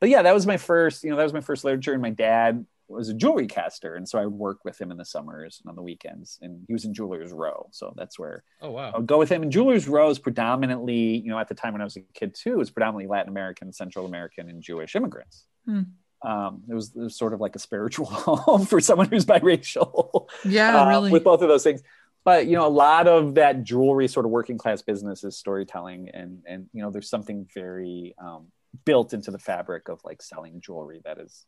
[0.00, 2.10] but yeah that was my first you know that was my first literature and my
[2.10, 5.60] dad was a jewelry caster and so i would work with him in the summers
[5.62, 8.92] and on the weekends and he was in jewelers row so that's where Oh wow.
[8.94, 9.42] I would go with him.
[9.42, 12.34] And Jewelers Row is predominantly, you know, at the time when I was a kid
[12.34, 15.44] too, it was predominantly Latin American, Central American, and Jewish immigrants.
[15.64, 15.82] Hmm.
[16.22, 20.28] Um, it, was, it was sort of like a spiritual home for someone who's biracial.
[20.44, 21.10] Yeah, uh, really.
[21.10, 21.82] With both of those things.
[22.22, 26.10] But you know, a lot of that jewelry sort of working class business is storytelling,
[26.12, 28.48] and and you know, there's something very um,
[28.84, 31.46] built into the fabric of like selling jewelry that is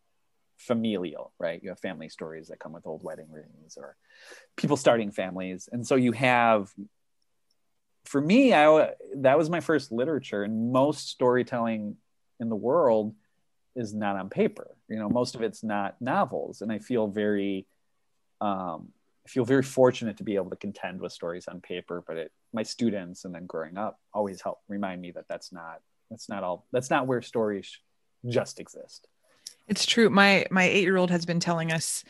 [0.58, 1.60] familial, right?
[1.62, 3.96] You have family stories that come with old wedding rings or
[4.56, 6.72] people starting families, and so you have.
[8.04, 11.96] For me, I that was my first literature, and most storytelling
[12.40, 13.14] in the world
[13.74, 14.76] is not on paper.
[14.88, 17.66] You know, most of it's not novels, and I feel very,
[18.40, 18.88] um,
[19.24, 22.02] I feel very fortunate to be able to contend with stories on paper.
[22.06, 25.80] But it, my students and then growing up always help remind me that that's not
[26.10, 27.78] that's not all that's not where stories
[28.26, 29.08] just exist.
[29.68, 30.10] It's true.
[30.10, 32.04] My my eight year old has been telling us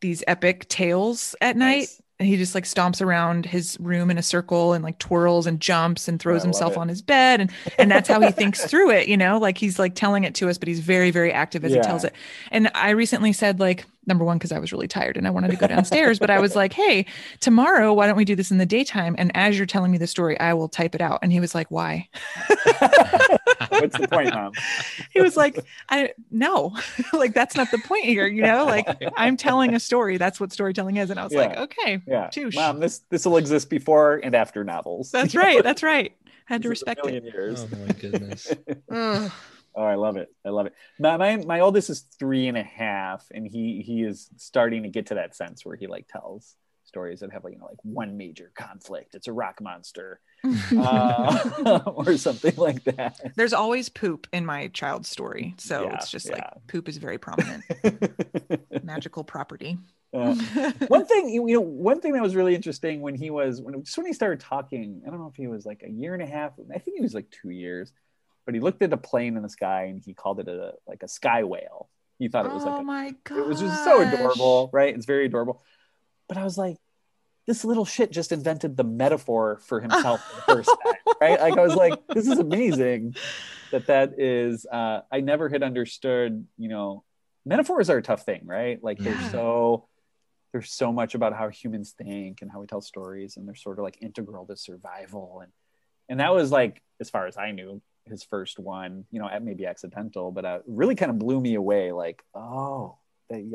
[0.00, 1.78] these epic tales at night.
[1.78, 2.02] Nice.
[2.20, 5.60] And he just like stomps around his room in a circle and like twirls and
[5.60, 8.90] jumps and throws I himself on his bed and and that's how he thinks through
[8.90, 9.38] it, you know?
[9.38, 12.02] Like he's like telling it to us, but he's very very active as he tells
[12.02, 12.12] it.
[12.50, 15.52] And I recently said like number 1 cuz I was really tired and I wanted
[15.52, 17.06] to go downstairs, but I was like, "Hey,
[17.38, 20.08] tomorrow why don't we do this in the daytime and as you're telling me the
[20.08, 22.08] story, I will type it out." And he was like, "Why?"
[23.80, 24.52] What's the point, mom?
[25.12, 26.76] he was like i no
[27.12, 28.86] like that's not the point here you know like
[29.16, 32.54] i'm telling a story that's what storytelling is and i was like okay Yeah, Touche.
[32.54, 32.80] mom.
[32.80, 35.10] This this will exist before and after novels.
[35.10, 37.66] that's right that's right I had to This is respect it Years.
[37.72, 38.54] Oh my goodness.
[39.74, 40.28] Oh, I love it.
[40.44, 40.74] I love it.
[40.98, 44.88] My, my my oldest is three and a half, and he he is starting to
[44.88, 46.56] get to that sense where he like tells
[46.88, 49.14] stories that have like you know like one major conflict.
[49.14, 50.20] It's a rock monster,
[50.76, 53.20] uh, or something like that.
[53.36, 56.34] there's always poop in my child's story so Yeah, it's just yeah.
[56.34, 57.62] like poop is very prominent.
[58.82, 59.78] Magical property.
[60.12, 60.34] Uh,
[60.88, 63.84] one thing you you know one thing that was really interesting when he was when
[63.84, 66.22] just when he started talking i don't know if he was like a year and
[66.22, 67.92] a half i think he was like two years
[68.46, 71.02] but he looked at a plane in the sky and he called it a like
[71.02, 71.90] a sky whale.
[72.18, 74.94] He thought it was oh like a, my god it was just so adorable right?
[74.94, 75.60] It's very adorable
[76.28, 76.76] but i was like
[77.46, 81.40] this little shit just invented the metaphor for himself for the first time right?
[81.40, 83.14] Like i was like this is amazing
[83.72, 87.04] that that is uh i never had understood you know
[87.46, 88.82] metaphors are a tough thing right?
[88.82, 89.14] Like Yeah.
[89.14, 89.88] they're so
[90.52, 93.78] there's so much about how humans think and how we tell stories and they're sort
[93.78, 95.40] of like integral to survival.
[95.42, 95.52] And
[96.10, 99.42] and that was like as far as i knew his first one you know at
[99.42, 102.97] maybe accidental but uh, really kind of blew me away like oh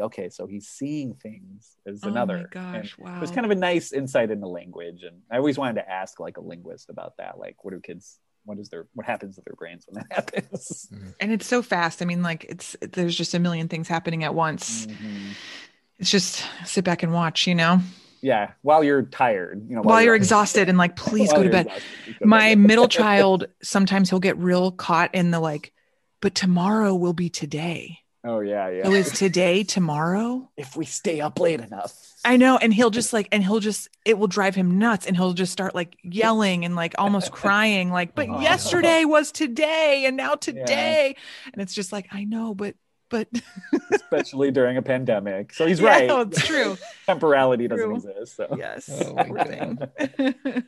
[0.01, 3.51] okay so he's seeing things as Oh my another And gosh, it was kind of
[3.51, 7.17] a nice insight into language and i always wanted to ask like a linguist about
[7.17, 10.13] that like what do kids what is their what happens to their brains when that
[10.35, 10.91] happens?
[11.21, 12.01] And it's so fast.
[12.01, 14.85] I mean like it's there's just a million things happening at once.
[14.85, 15.31] Mhm.
[15.97, 17.79] it's just sit back and watch you know?
[18.21, 21.65] Yeah while you're tired you know while you're exhausted and like please go to bed.
[21.67, 25.73] exhausted, please go to my middle child sometimes he'll get real caught in the like
[26.21, 28.83] but tomorrow will be today oh yeah yeah.
[28.83, 30.49] So is today tomorrow?
[30.57, 31.93] If we stay up late enough.
[32.25, 35.15] I know and he'll just like and he'll just it will drive him nuts and
[35.17, 38.39] he'll just start like yelling and like almost crying like but Oh.
[38.39, 41.15] yesterday was today and now today.
[41.51, 42.75] And it's just like i know but
[43.09, 43.27] but
[43.91, 45.53] especially during a pandemic.
[45.53, 46.07] So he's Yeah, right.
[46.07, 46.77] no, it's true.
[47.05, 48.55] Temporality doesn't exist so.
[48.57, 50.63] Yes Oh my poor thing.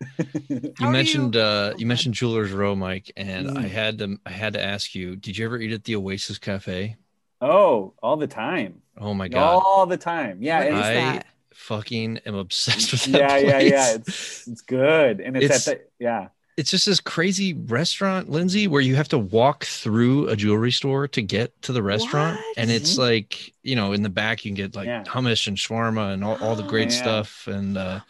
[0.80, 3.70] You mentioned you- uh you mentioned Jewelers Row, Mike, and I Mm.
[3.70, 6.96] had to I had to ask you, did you ever eat at the Oasis Cafe?
[7.42, 9.62] oh all the time Oh my god.
[9.64, 11.26] all the time yeah What I that?
[11.54, 13.70] fucking am obsessed with that yeah yeah place.
[13.72, 18.28] yeah it's it's good and it's, It's- at the yeah it's just this crazy restaurant,
[18.28, 22.36] Lindsay, where you have to walk through a jewelry store to get to the restaurant.
[22.36, 22.58] What?
[22.58, 22.98] And it's Mhm.
[22.98, 25.04] like, you know, in the back you can get like Yeah.
[25.04, 26.98] hummus and shawarma and all, all the great Yeah.
[27.02, 27.46] stuff.
[27.46, 28.00] And uh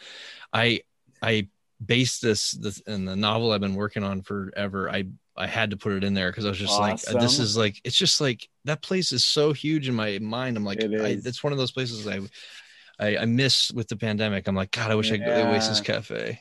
[0.51, 0.81] I
[1.21, 1.47] I
[1.83, 4.89] based this this in the novel I've been working on forever.
[4.89, 7.39] I I had to put it in there because I was just like, uh, this
[7.39, 10.57] is like, it's just like that place is so huge in my mind.
[10.57, 12.19] I'm like, It I, it's one of those places I
[12.99, 14.47] I, I miss with the pandemic.
[14.47, 16.39] I'm like, God, I wish I could go to Oasis Cafe.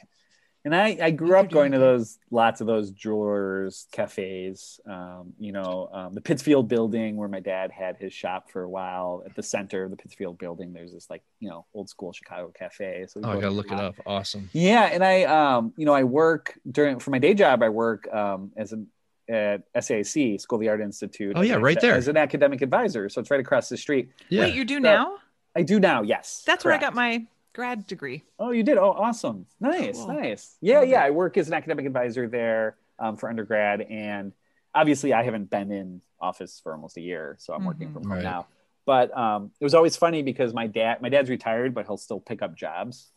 [0.64, 4.78] And I, I grew up going to those lots of those jewelers cafes.
[4.86, 8.68] Um, you know, um, the Pittsfield building where my dad had his shop for a
[8.68, 9.22] while.
[9.24, 12.52] At the center of the Pittsfield building, there's this like you know old school Chicago
[12.56, 13.06] cafe.
[13.08, 13.94] So Oh, I gotta look a it up.
[14.04, 14.50] Awesome.
[14.52, 17.62] Yeah, and I um, you know I work during for my day job.
[17.62, 18.88] I work um, as an
[19.28, 21.34] at SAIC School of the Art Institute.
[21.36, 21.94] Oh, yeah, an- right there.
[21.94, 23.08] as an academic advisor.
[23.08, 24.10] So it's right across the street.
[24.28, 24.42] Yeah.
[24.42, 25.16] Wait, you do So- now?
[25.56, 26.02] I do now.
[26.02, 28.22] Yes, That's where I got my grad degree.
[28.38, 28.78] Oh, you did?
[28.78, 29.46] Oh, awesome.
[29.60, 30.14] Nice, Cool.
[30.14, 30.56] nice.
[30.60, 31.02] Yeah, Love yeah.
[31.04, 33.82] I work as an academic advisor there um, for undergrad.
[33.82, 34.32] And
[34.74, 37.36] obviously, I haven't been in office for almost a year.
[37.38, 37.92] So I'm working Mhm.
[37.94, 38.22] from home Right.
[38.22, 38.46] now.
[38.86, 42.20] But um, it was always funny because my dad, my dad's retired, but he'll still
[42.20, 43.10] pick up jobs,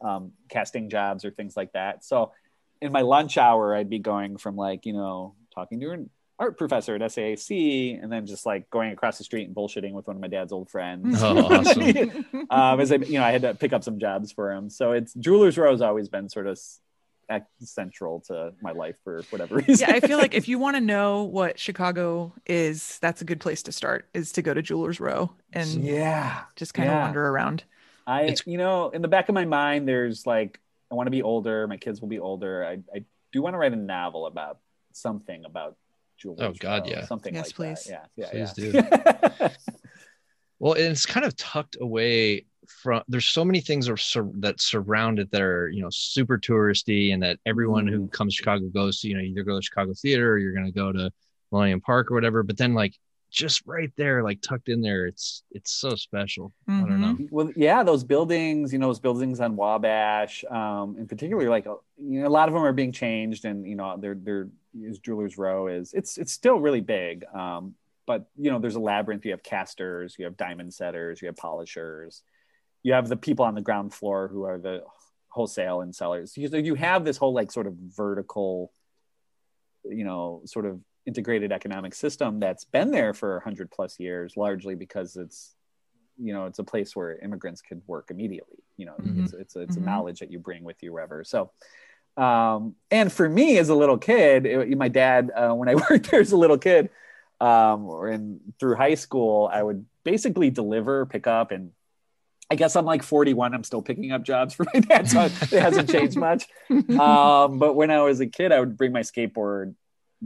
[0.00, 2.04] um, casting jobs or things like that.
[2.04, 2.32] So
[2.80, 6.10] in my lunch hour, I'd be going from like, you know, talking to an
[6.42, 10.06] art professor at SAIC and then just like going across the street and bullshitting with
[10.08, 11.22] one of my dad's old friends.
[11.22, 12.26] Oh, awesome.
[12.50, 14.68] um, as I, you know, I had to pick up some jobs for him.
[14.68, 16.58] So it's Jewelers Row has always been sort of
[17.60, 19.88] central to my life for whatever reason.
[19.88, 23.40] yeah, I feel like if you want to know what Chicago is, that's a good
[23.40, 24.08] place to start.
[24.12, 27.64] Is to go to Jewelers Row and yeah, just kind of wander around.
[28.06, 30.58] I, It's- you know, in the back of my mind, there's like,
[30.90, 31.66] I want to be older.
[31.68, 32.64] My kids will be older.
[32.66, 34.58] I, I do want to write a novel about
[34.92, 35.76] something about
[36.22, 36.40] Jewelers.
[36.40, 37.04] Oh, God, uh, yeah.
[37.06, 37.84] something Yes, like please.
[37.84, 38.10] that.
[38.16, 39.48] Yeah, yeah, Please yeah.
[40.62, 43.02] Well, and it's kind of tucked away from.
[43.08, 47.12] There's so many things are sur- that surround it that are you know super touristy,
[47.12, 48.10] and that everyone who mm-hmm.
[48.10, 49.08] comes to Chicago goes to.
[49.08, 51.10] You know, either go to Chicago Theater or you're going to go to
[51.50, 52.44] Millennium Park or whatever.
[52.44, 52.94] But then, like,
[53.32, 56.52] just right there, like tucked in there, it's it's so special.
[56.68, 57.16] I don't know.
[57.30, 61.74] well yeah those buildings you know those buildings on wabash um in particular like uh,
[61.96, 64.48] you know a lot of them are being changed and you know they're they're
[64.80, 67.74] is jewelers row is it's it's still really big um
[68.06, 71.36] but you know there's a labyrinth you have casters you have diamond setters you have
[71.36, 72.22] polishers
[72.82, 74.82] you have the people on the ground floor who are the
[75.28, 78.72] wholesale and sellers you, you have this whole like sort of vertical
[79.84, 84.74] you know sort of integrated economic system that's been there for 100 plus years largely
[84.74, 85.54] because it's
[86.18, 89.18] you know it's a place where immigrants could work immediately you know Mhm.
[89.18, 89.82] it's it's, it's Mhm.
[89.82, 91.50] a knowledge that you bring with you wherever so
[92.16, 96.10] um and for me as a little kid it- my dad uh, when i worked
[96.10, 96.90] there as a little kid
[97.40, 101.70] um or in through high school i would basically deliver pick up and
[102.50, 105.60] i guess i'm like 41 i'm still picking up jobs for my dad so it
[105.60, 106.46] hasn't changed much
[107.00, 109.74] um, but when I was a kid, I would bring my skateboard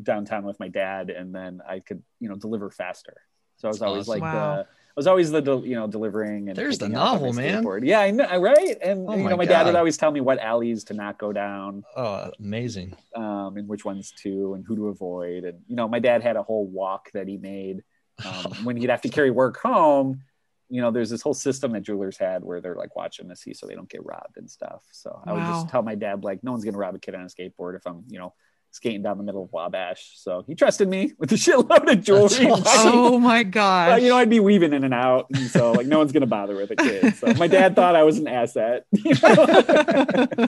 [0.02, 3.14] downtown with my dad, and then I could, you know, deliver faster.
[3.56, 4.20] So I was always awesome.
[4.20, 4.56] like Wow.
[4.56, 7.26] the, I was always the, you know, delivering and There's the picking up on my
[7.28, 7.64] novel, man.
[7.64, 7.86] skateboard.
[7.86, 8.76] Yeah, I know, right?
[8.82, 11.32] And Oh you know, my dad would always tell me what alleys to not go
[11.32, 12.94] down, Oh, amazing.
[13.14, 15.44] um, and which ones to, and who to avoid.
[15.44, 17.82] And you know, my dad had a whole walk that he made
[18.24, 20.22] um, when he'd have to carry work home.
[20.68, 23.54] You know, there's this whole system that jewelers had where they're like watching to see
[23.54, 24.82] so they don't get robbed and stuff.
[24.92, 27.20] So I would just tell my dad like, no one's gonna rob a kid on
[27.22, 28.34] a skateboard if I'm, you know,
[28.76, 30.12] skating down the middle of Wabash.
[30.16, 32.46] So he trusted me with a shitload of jewelry.
[32.66, 32.92] Awesome.
[32.94, 33.88] oh my god!
[33.88, 34.02] gosh.
[34.02, 36.54] you know, I'd be weaving in and out, and so like no one's gonna bother
[36.56, 37.16] with a kid.
[37.16, 38.84] So my dad thought I was an asset.
[39.04, 40.46] You know?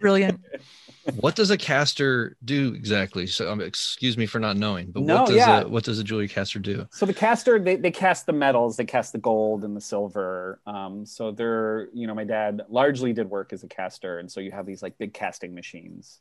[0.00, 0.40] Brilliant.
[1.16, 3.26] what does a caster do exactly?
[3.26, 5.60] So, um, excuse me for not knowing, but No, what does yeah.
[5.62, 6.86] a what does a jewelry caster do?
[6.92, 10.60] So the caster, they, they cast the metals, they cast the gold and the silver.
[10.66, 14.40] Um, so they're, you know, my dad largely did work as a caster, and so
[14.40, 16.20] you have these like big casting machines,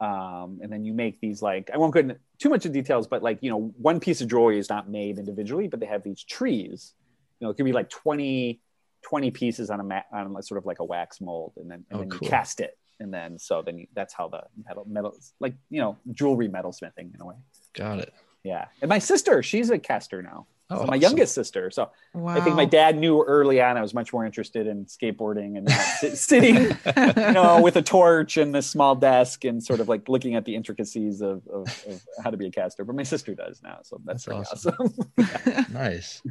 [0.00, 3.06] um, and then you make these like I won't go into too much of details,
[3.06, 6.02] but like you know, one piece of jewelry is not made individually, but they have
[6.02, 6.94] these trees.
[7.38, 8.60] You know, it could be like 20,
[9.02, 11.84] 20 pieces on a mat on a, sort of like a wax mold, and then
[11.90, 12.20] and Oh, then cool.
[12.22, 15.80] you cast it, and then so then you, that's how the metal metals like you
[15.80, 17.36] know jewelry metalsmithing in a way.
[17.74, 18.12] Got it.
[18.42, 20.46] Yeah, and my sister, she's a caster now.
[20.70, 21.00] Oh, So my awesome.
[21.00, 21.70] youngest sister.
[21.70, 22.34] So Wow.
[22.34, 25.68] I think my dad knew early on I was much more interested in skateboarding and
[26.16, 30.36] sitting, you know, with a torch and a small desk and sort of like looking
[30.36, 32.84] at the intricacies of, of, of how to be a caster.
[32.84, 34.94] But my sister does now, so that's, That's pretty awesome.
[35.68, 36.22] Nice.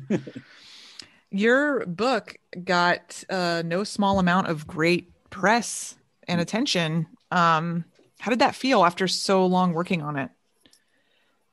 [1.31, 5.95] Your book got uh, no small amount of great press
[6.27, 7.07] and attention.
[7.31, 7.85] Um,
[8.19, 10.29] how did that feel after so long working on it?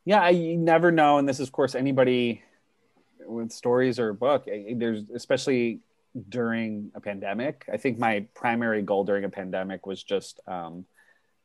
[0.04, 2.42] yeah, I you never know, and this is of course anybody
[3.26, 4.46] with stories or a book.
[4.48, 5.80] eh, There's especially
[6.28, 7.64] during a pandemic.
[7.72, 10.84] I think my primary goal during a pandemic was just um,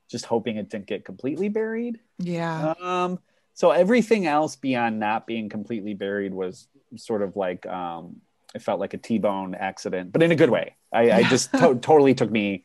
[0.10, 2.00] just hoping it didn't get completely buried.
[2.20, 2.74] Yeah.
[2.80, 3.20] Um,
[3.54, 8.18] so everything else beyond not being completely buried was sort of like um,
[8.56, 10.76] it felt like a T-bone accident, but in a good way.
[10.92, 12.64] I, I just to- totally took me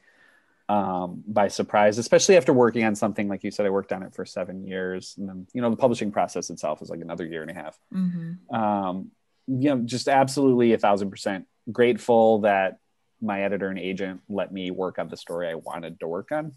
[0.68, 3.66] um, by surprise, especially after working on something like you said.
[3.66, 6.82] I worked on it for seven years, and then you know the publishing process itself
[6.82, 7.78] is like another year and a half.
[7.92, 9.10] hmm Um,
[9.46, 12.78] you know, just absolutely a thousand percent grateful that
[13.20, 16.52] my editor and agent let me work on the story I wanted to work on,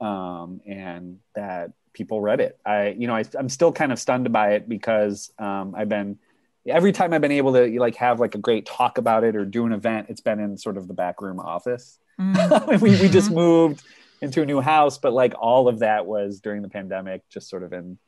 [0.00, 2.58] um, and that people read it.
[2.64, 6.18] I, you know, I, am still kind of stunned by it because um, I've been
[6.66, 9.44] every time I've been able to like have like a great talk about it or
[9.44, 11.98] do an event, it's been in sort of the back room office.
[12.20, 12.76] Mm-hmm.
[12.84, 13.36] we we just mm-hmm.
[13.36, 13.82] moved
[14.20, 17.62] into a new house, but like all of that was during the pandemic, just sort
[17.62, 17.98] of in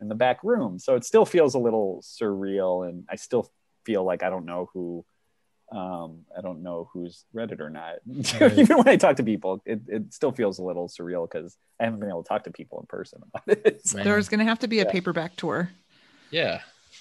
[0.00, 0.78] in the back room.
[0.78, 3.50] So it still feels a little surreal, and I still
[3.84, 5.04] feel like I don't know who
[5.70, 7.96] um, I don't know who's read it or not.
[8.40, 8.58] Right.
[8.58, 11.84] Even when I talk to people, it, it still feels a little surreal because I
[11.84, 13.82] haven't been able to talk to people in person about it.
[13.84, 14.92] So, There's going to have to be a yeah.
[14.92, 15.70] paperback tour.
[16.30, 16.60] Yeah.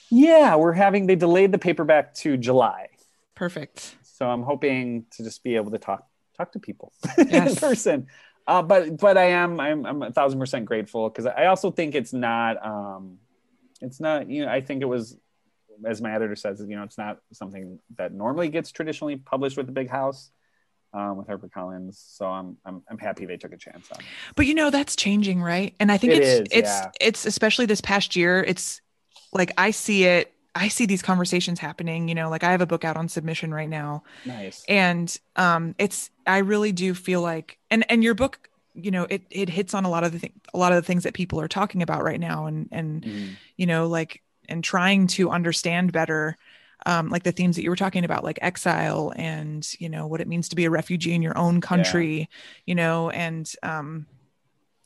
[0.09, 2.87] Yeah, we're having, they delayed the paperback to July.
[3.35, 3.95] Perfect.
[4.03, 7.51] So I'm hoping to just be able to talk talk to people yes.
[7.51, 8.07] in person.
[8.47, 11.95] Uh, but but I am I'm, I'm a thousand percent grateful because I also think
[11.95, 13.17] it's not um,
[13.81, 15.17] it's not you know I think it was
[15.85, 19.65] as my editor says, you know, it's not something that normally gets traditionally published with
[19.65, 20.31] the big house.
[20.93, 23.99] Um, with HarperCollins, so I'm, I'm I'm happy they took a chance on.
[23.99, 24.05] It.
[24.37, 25.75] But you know that's changing, right?
[25.81, 26.91] And I think it it's is, it's yeah.
[27.01, 28.41] it's especially this past year.
[28.41, 28.81] It's
[29.33, 30.33] like I see it.
[30.57, 32.07] I see these conversations happening.
[32.07, 34.03] You know, like I have a book out on submission right now.
[34.25, 34.65] Nice.
[34.67, 39.21] And um, it's I really do feel like, and and your book, you know, it
[39.29, 41.39] it hits on a lot of the thing, a lot of the things that people
[41.39, 43.29] are talking about right now, and and mm.
[43.55, 46.37] you know, like and trying to understand better
[46.85, 50.21] um, like the themes that you were talking about like exile and you know what
[50.21, 52.25] it means to be a refugee in your own country yeah.
[52.65, 54.05] you know and um,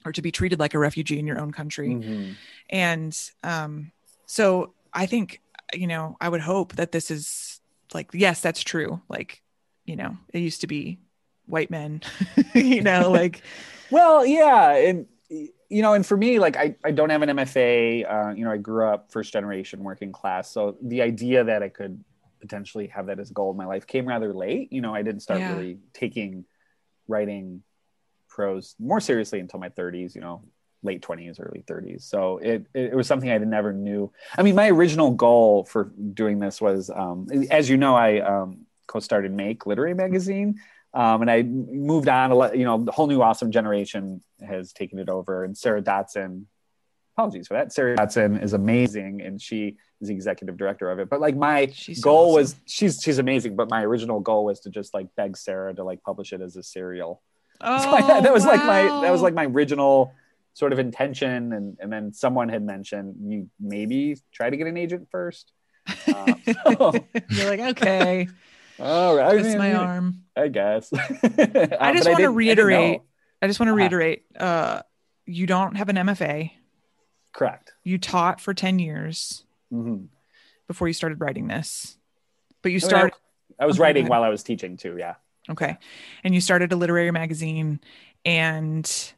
[0.05, 2.31] or to be treated like a refugee in your own country mm-hmm.
[2.69, 3.91] and um,
[4.25, 5.41] so i think
[5.73, 7.61] you know i would hope that this is
[7.93, 9.41] like yes that's true like
[9.85, 10.99] you know it used to be
[11.45, 12.01] white men
[12.53, 13.41] you know like
[13.91, 15.07] well yeah and
[15.71, 18.03] you know, and for me, like I, I don't have an MFA.
[18.11, 21.69] Uh, you know, I grew up first generation working class, so the idea that I
[21.69, 22.03] could
[22.41, 24.73] potentially have that as a goal in my life came rather late.
[24.73, 25.53] You know, I didn't start yeah.
[25.53, 26.43] really taking
[27.07, 27.63] writing
[28.27, 30.13] prose more seriously until my 30s.
[30.13, 30.43] You know,
[30.83, 32.03] late 20s, early 30s.
[32.03, 34.11] So it it was something I never knew.
[34.37, 38.65] I mean, my original goal for doing this was, um, as you know, I um,
[38.87, 40.59] co-started Make Literary Magazine.
[40.93, 42.31] Um, and I moved on.
[42.31, 45.81] a lot You know, the whole new awesome generation has taken it over, and Sarah
[45.81, 46.45] Dotson.
[47.15, 47.71] Apologies for that.
[47.71, 51.09] Sarah Dotson is amazing, and she is the executive director of it.
[51.09, 52.41] But like my she's goal awesome.
[52.41, 53.55] was, she's she's amazing.
[53.55, 56.57] But my original goal was to just like beg Sarah to like publish it as
[56.57, 57.21] a serial.
[57.61, 58.51] Oh, so I, that was wow.
[58.51, 60.13] like my that was like my original
[60.53, 64.77] sort of intention, and and then someone had mentioned you maybe try to get an
[64.77, 65.51] agent first.
[66.07, 66.33] Uh,
[66.63, 66.93] so.
[67.29, 68.27] You're like okay.
[68.79, 69.33] All right.
[69.33, 70.23] Twist I mean, my arm.
[70.35, 70.91] I guess.
[71.23, 73.01] I just want to reiterate.
[73.41, 74.23] I, I, just want to reiterate.
[74.37, 74.81] Uh,
[75.25, 76.51] you don't have an MFA.
[77.33, 77.73] Correct.
[77.83, 80.05] You taught for ten years mm-hmm.
[80.67, 81.97] before you started writing this,
[82.61, 83.13] but you started.
[83.59, 84.95] I, I was okay, writing while I was teaching too.
[84.97, 85.15] Yeah.
[85.49, 85.77] Okay,
[86.23, 87.79] and you started a literary magazine,
[88.25, 89.13] and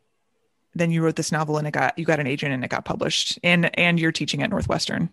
[0.76, 2.86] then you wrote this novel, and it got you got an agent, and it got
[2.86, 5.10] published, and and you're teaching at Northwestern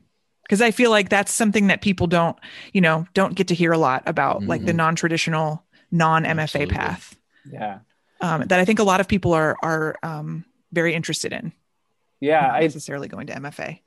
[0.51, 2.37] because I feel like that's something that people don't,
[2.73, 4.49] you know, don't get to hear a lot about, mm-hmm.
[4.49, 4.79] like the mm-hmm.
[4.79, 7.17] non-traditional, non-MFA path.
[7.49, 7.79] Yeah.
[8.21, 11.53] Um, that I think a lot of people are are um, very interested in.
[12.19, 13.79] Yeah, not necessarily going to MFA.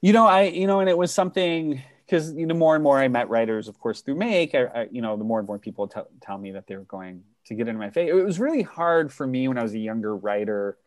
[0.00, 2.98] You know, I you know, and it was something because you know more and more
[2.98, 4.54] I met writers, of course, through Make.
[4.54, 6.84] I, I, you know, the more and more people t- tell me that they were
[6.84, 8.06] going to get into my MFA.
[8.06, 10.78] It was really hard for me when I was a younger writer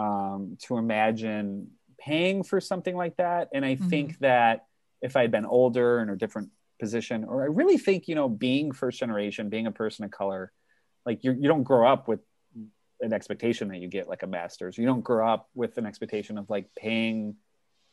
[0.00, 3.48] um, to imagine paying for something like that.
[3.52, 3.88] And I mm-hmm.
[3.88, 4.64] think that
[5.02, 6.48] if I'd been older and a different
[6.78, 10.52] position, or I really think, you know, being first generation, being a person of color,
[11.04, 12.20] like you you don't grow up with
[13.02, 14.78] an expectation that you get like a master's.
[14.78, 17.36] You don't grow up with an expectation of like paying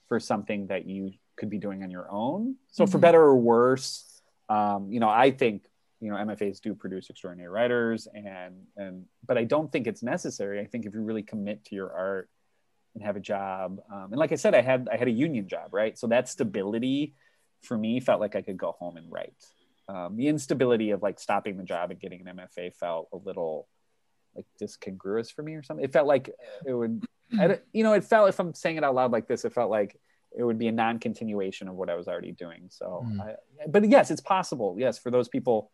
[0.08, 2.56] for something that you could be doing on your own.
[2.72, 2.92] So mm-hmm.
[2.92, 5.66] for better or worse, um, you know, I think
[6.00, 10.60] you know MFAs do produce extraordinary writers, and and but I don't think it's necessary.
[10.60, 12.30] I think if you really commit to your art
[12.98, 13.80] and have a job.
[13.94, 15.98] Um, and like I said, I had I had a union job, right?
[15.98, 17.14] So that stability
[17.62, 19.34] for me felt like I could go home and write.
[19.88, 23.68] Um, the instability of like stopping the job and getting an MFA felt a little
[24.36, 25.84] like discongruous for me or something.
[25.84, 26.30] It felt like
[26.66, 27.04] it would,
[27.40, 29.72] I, you know, it felt if I'm saying it out loud like this, it felt
[29.72, 29.98] like
[30.38, 32.68] it would be a non-continuation of what I was already doing.
[32.70, 33.22] So, mm.
[33.22, 33.36] I,
[33.68, 34.76] but yes, it's possible.
[34.78, 35.72] Yes, for those people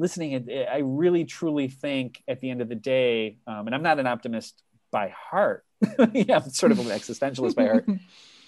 [0.00, 3.82] listening, it, I really truly think at the end of the day, um, and I'm
[3.82, 5.64] not an optimist by heart.
[6.12, 7.86] yeah, I'm sort of an existentialist by heart.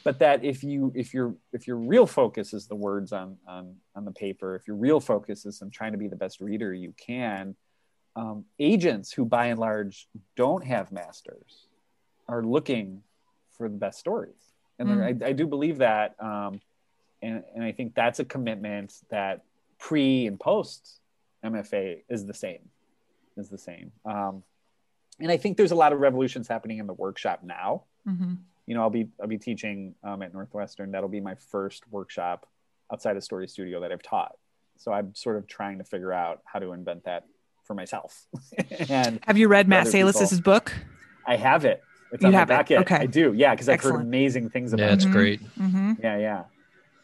[0.04, 3.76] But that if you if your if your real focus is the words on on
[3.94, 6.74] on the paper, if your real focus is on trying to be the best reader
[6.74, 7.54] you can,
[8.16, 11.68] um, agents who by and large don't have masters
[12.26, 13.04] are looking
[13.52, 14.42] for the best stories,
[14.80, 15.22] and mm.
[15.22, 16.60] I, I, do believe that, um,
[17.22, 19.44] and and I think that's a commitment that
[19.78, 20.98] pre and post
[21.44, 22.68] MFA is the same,
[23.36, 23.92] is the same.
[24.04, 24.42] Um,
[25.20, 27.84] and I think there's a lot of revolutions happening in the workshop now.
[28.08, 28.38] Mhm.
[28.66, 30.92] You know, I'll be I'll be teaching um, at Northwestern.
[30.92, 32.46] That'll be my first workshop
[32.92, 34.36] outside of Story Studio that I've taught.
[34.78, 37.24] So I'm sort of trying to figure out how to invent that
[37.64, 38.26] for myself.
[38.88, 39.90] and Have you read Matt Other.
[39.90, 40.72] Salesses's book?
[41.26, 41.82] I have it.
[42.12, 42.70] It's You on my have it.
[42.80, 42.96] Okay.
[42.96, 43.32] I do.
[43.32, 44.94] Yeah, because I've heard amazing things about Yeah, it.
[44.94, 45.12] it's Mhm.
[45.12, 45.40] great.
[45.58, 45.92] Mm-hmm.
[46.02, 46.44] yeah yeah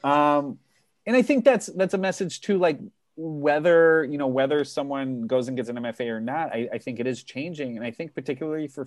[0.05, 0.59] um
[1.07, 2.78] and i think that's that's a message too like
[3.20, 7.00] whether you know whether someone goes and gets an mfa or not i, I think
[7.00, 8.86] it is changing and i think particularly for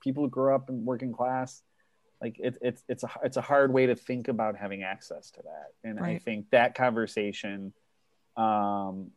[0.00, 1.62] people who grow up in working class
[2.22, 5.42] like it, it's it's a it's a hard way to think about having access to
[5.42, 7.72] that and i think that conversation
[8.36, 9.10] um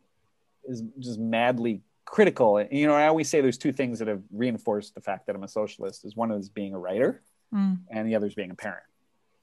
[0.64, 4.22] is just madly critical and you know i always say there's two things that have
[4.32, 7.22] reinforced the fact that i'm a socialist is one is being a writer
[7.52, 7.78] Mm.
[7.90, 8.84] and the other is being a parent.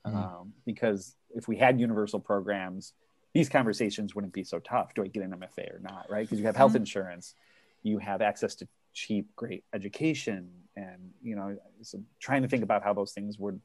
[0.05, 0.15] Mhm.
[0.15, 2.93] Um, because if we had universal programs,
[3.37, 4.93] these conversations wouldn't be so tough.
[4.95, 6.09] Do I get an MFA or not?
[6.09, 6.25] Right?
[6.25, 6.77] Because you have health Mhm.
[6.77, 7.35] insurance,
[7.83, 12.83] you have access to cheap, great education, and you know, so trying to think about
[12.83, 13.61] how those things would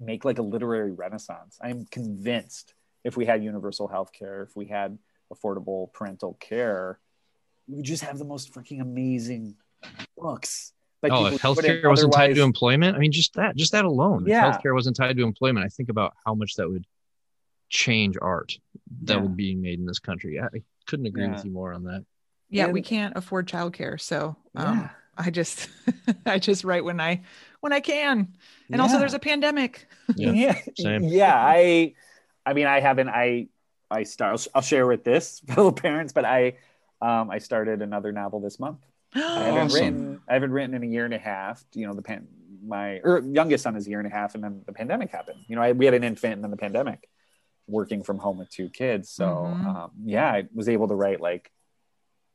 [0.00, 1.58] make like a literary renaissance.
[1.62, 2.74] I'm convinced
[3.04, 4.98] if we had universal health care, if we had
[5.32, 6.98] affordable parental care,
[7.68, 9.56] we would just have the most freaking amazing
[10.16, 10.72] books.
[11.02, 13.84] Like oh, if wouldn't healthcare wasn't tied to employment, I mean, just that, just that
[13.84, 14.26] alone.
[14.26, 14.48] Yeah.
[14.48, 16.86] If healthcare wasn't tied to employment, I think about how much that would
[17.70, 18.58] change art
[19.02, 19.20] that Yeah.
[19.22, 20.38] would be made in this country.
[20.40, 21.34] I, I couldn't agree Yeah.
[21.34, 22.04] with you more on that.
[22.48, 24.88] Yeah, we can't afford childcare, so um, Yeah.
[25.16, 25.68] I just
[26.26, 27.22] I just write when I
[27.60, 28.34] when I can.
[28.72, 29.86] And also, there's a pandemic.
[30.16, 31.94] Yeah, yeah yeah i
[32.46, 33.46] i mean i haven't i
[33.90, 36.54] i start i'll share with this fellow parents but i
[37.02, 38.78] um i started another novel this month
[39.14, 39.74] i haven't Awesome.
[39.74, 42.26] written i haven't written in a year and a half you know the pan
[42.66, 45.38] my or youngest son is a year and a half and then the pandemic happened
[45.48, 47.08] you know I, we had an infant and then the pandemic
[47.70, 49.66] working from home with two kids so Mhm.
[49.66, 51.50] um, yeah i was able to write like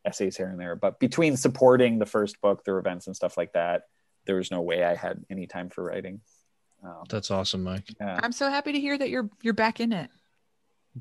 [0.05, 3.53] essays here and there but between supporting the first book through events and stuff like
[3.53, 3.83] that
[4.25, 6.21] there was no way i had any time for writing
[6.83, 7.88] um, That's awesome, Mike.
[7.99, 8.19] yeah.
[8.21, 10.11] I'm so happy to hear that you're you're back in it.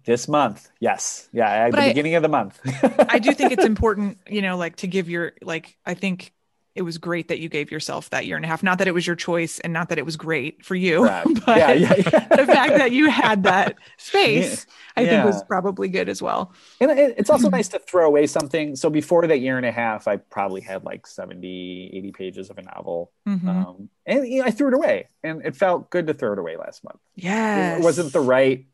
[0.07, 2.59] This month, yes, yeah, at But the I- beginning of the month.
[3.09, 6.32] I do think it's important, you know, like to give your like I think
[6.75, 8.62] it was great that you gave yourself that year and a half.
[8.62, 11.29] Not that it was your choice and not that it was great for you, Correct.
[11.47, 12.03] but yeah, yeah, yeah.
[12.37, 14.66] the fact that you had that space,
[14.97, 16.53] I think was probably good as well.
[16.81, 18.75] and it's also nice to throw away something.
[18.75, 22.59] So before that year and a half, I probably had like 70, 80 pages of
[22.59, 23.47] a novel, Mhm.
[23.49, 26.39] um, and you know, I threw it away, and it felt good to throw it
[26.41, 26.99] away last month.
[27.14, 27.77] Yeah.
[27.77, 28.66] It wasn't the right,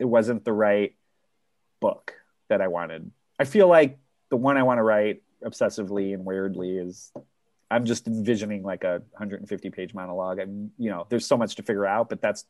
[0.00, 0.94] it wasn't the right
[1.80, 2.14] book
[2.48, 3.10] that I wanted.
[3.38, 3.98] I feel like
[4.30, 7.12] the one I want to write obsessively and weirdly is
[7.74, 11.62] I'm just envisioning like a 150 page monologue and you know there's so much to
[11.62, 12.44] figure out but that's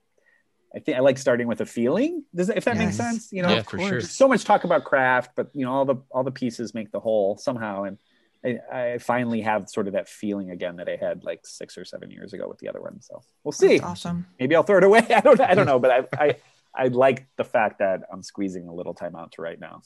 [0.76, 2.24] I think I like starting with a feeling.
[2.34, 3.48] Does that, if that makes sense you know?
[3.48, 4.00] Yeah, of for sure.
[4.00, 7.00] so much talk about craft but you know all the all the pieces make the
[7.00, 7.84] whole somehow.
[7.84, 7.98] And
[8.44, 11.86] I, I finally have sort of that feeling again that I had like six or
[11.86, 13.00] seven years ago with the other one.
[13.00, 13.78] So we'll see.
[13.78, 14.26] That's awesome.
[14.38, 15.06] maybe I'll throw it away.
[15.10, 16.36] I don't I don't know but I I
[16.76, 19.80] I like the fact that I'm squeezing a little time out to write now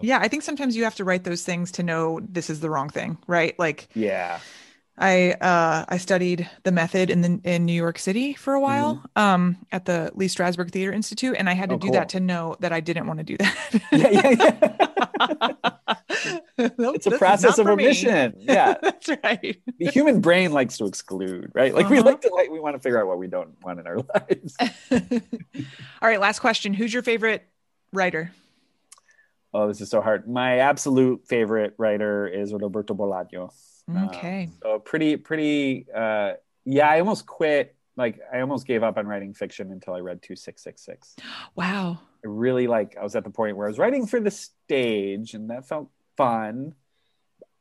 [0.00, 2.70] Yeah, I think sometimes you have to write those things to know this is the
[2.70, 3.58] wrong thing, right?
[3.58, 4.40] Like yeah
[5.00, 9.02] I uh I studied the method in the in New York City for a while
[9.16, 12.20] um at the Lee Strasberg Theater Institute and I had to Oh, do that to
[12.20, 13.82] know that I didn't want to do that.
[13.92, 14.30] yeah yeah,
[15.28, 15.52] yeah.
[16.76, 17.84] Nope, it's a process of for me.
[17.84, 19.60] omission yeah That's right.
[19.78, 22.06] the human brain likes to exclude right like we Uh-huh.
[22.10, 24.56] like to like we want to figure out what we don't want in our lives
[26.00, 26.74] All right, last question.
[26.74, 27.46] Who's your favorite
[27.92, 28.32] writer?
[29.54, 30.28] Oh this is so hard.
[30.28, 33.52] My absolute favorite writer is roberto bolaño.
[34.06, 34.50] Okay.
[34.62, 36.34] so pretty pretty uh
[36.66, 40.20] yeah i almost quit like i almost gave up on writing fiction until i read
[40.20, 41.16] 2666
[41.54, 41.98] Wow.
[42.22, 45.32] i really like i was at the point where i was writing for the stage
[45.32, 45.88] and that felt
[46.18, 46.74] fun.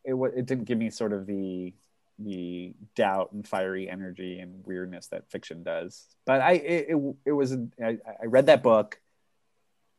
[0.03, 1.73] It, it didn't give me sort of the
[2.19, 6.05] the doubt and fiery energy and weirdness that fiction does.
[6.25, 8.99] But i it, it, it was I, I read that book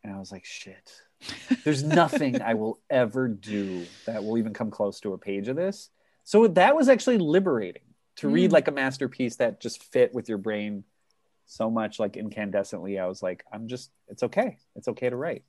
[0.05, 0.93] and i was like shit
[1.65, 5.57] there's nothing i will ever do that will even come close to a page of
[5.57, 5.91] this
[6.25, 7.83] so that was actually liberating
[8.17, 8.55] to read Mm.
[8.55, 10.85] like a masterpiece that just fit with your brain
[11.47, 15.45] so much like incandescently i was like i'm just it's okay it's okay to write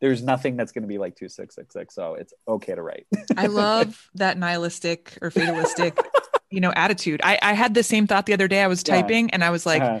[0.00, 3.06] there's nothing that's going to be like 2666 so it's okay to write
[3.36, 5.94] I love that nihilistic or fatalistic,
[6.50, 7.20] you know, attitude.
[7.22, 8.62] I, I had the same thought the other day.
[8.62, 8.94] I was Yeah.
[9.02, 10.00] typing and I was like, Uh,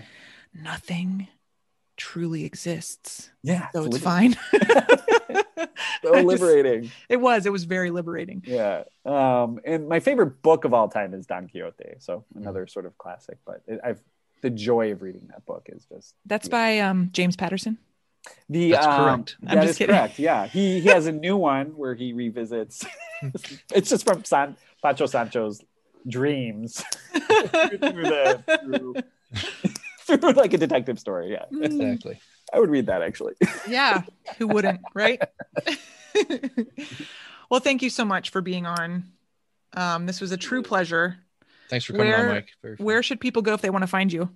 [0.54, 1.28] nothing
[1.96, 3.30] truly exists.
[3.42, 4.34] yeah So it's liberating.
[4.34, 4.36] fine.
[6.02, 7.46] so I just- liberating it was.
[7.46, 8.42] It was very liberating.
[8.46, 12.86] yeah um and my favorite book of all time is don quixote so another sort
[12.86, 14.00] of classic but it, i've
[14.42, 16.50] the joy of reading that book is just That's Yeah.
[16.52, 17.78] by um, James Patterson.
[18.50, 19.36] The That's um, correct.
[19.46, 19.94] I'm that just is kidding.
[19.96, 20.18] correct.
[20.18, 22.84] Yeah, he he has a new one where he revisits.
[23.72, 25.62] it's just from San, Pacho Sancho's
[26.06, 28.94] dreams through the through,
[30.06, 31.32] through like a detective story.
[31.32, 32.18] Yeah, Exactly.
[32.54, 33.34] I would read that actually.
[33.68, 34.02] yeah
[34.38, 35.20] who wouldn't right
[37.50, 39.04] well thank you so much for being on
[39.76, 41.16] um, this was a true pleasure
[41.68, 42.48] Thanks for coming Where- on, Mike.
[42.62, 42.86] Very fun.
[42.86, 44.30] where should people go if they want to find you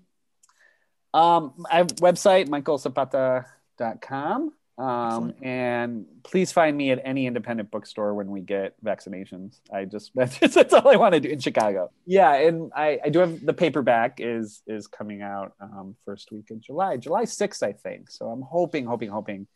[1.14, 4.52] Um, I have a website, michaelzapata.com.
[4.80, 9.60] Um, and please find me at any independent bookstore when we get vaccinations.
[9.70, 11.90] I just that's, that's all I want to do in Chicago.
[12.06, 16.50] Yeah, and I, I do have the paperback is is coming out um, first week
[16.50, 18.10] of July, July sixth, I think.
[18.10, 19.46] So I'm hoping, hoping, hoping,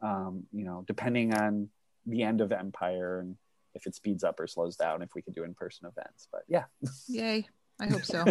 [0.00, 1.68] um, you know, depending on
[2.06, 3.36] the end of Empire and
[3.74, 6.26] if it speeds up or slows down, if we could do in person events.
[6.32, 6.64] But yeah,
[7.08, 7.46] yay
[7.80, 8.24] i hope so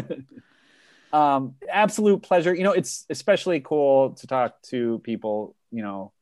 [1.14, 6.14] um absolute pleasure you know it's especially cool to talk to people you know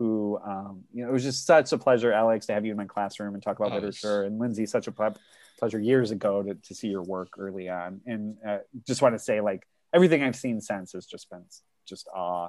[0.00, 2.76] who um you know it was just such a pleasure alex to have you in
[2.78, 4.22] my classroom and talk about Oh, literature.
[4.24, 5.14] And lindsay such a ple-
[5.58, 8.00] pleasure years ago to, to see your work early on.
[8.06, 11.44] And uh, just want to say like everything i've seen since has just been
[11.86, 12.48] just awe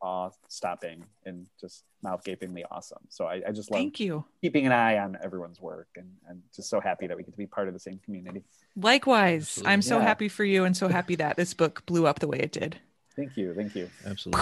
[0.00, 3.02] awe stopping and just mouth gapingly awesome.
[3.08, 4.24] So i, I just love thank you.
[4.40, 7.38] keeping an eye on everyone's work and and just so happy that we get to
[7.38, 8.44] be part of the same community.
[8.76, 9.42] Likewise.
[9.48, 9.72] Absolutely.
[9.72, 10.04] i'm so Yeah.
[10.04, 12.78] happy for you and so happy that this book blew up the way it did.
[13.16, 13.52] Thank you.
[13.54, 13.90] Thank you.
[14.06, 14.40] Absolutely.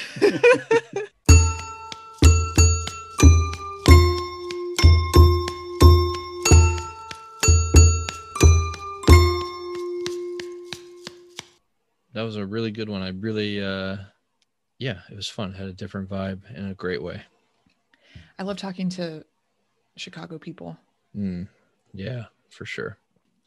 [12.14, 13.02] that was a really good one.
[13.02, 13.98] I really, uh,
[14.78, 15.54] yeah, it was fun.
[15.54, 17.22] Had a different vibe in a great way.
[18.40, 19.24] i love talking to
[19.96, 20.78] chicago people
[21.16, 21.48] Mm,
[21.94, 22.98] yeah, for sure.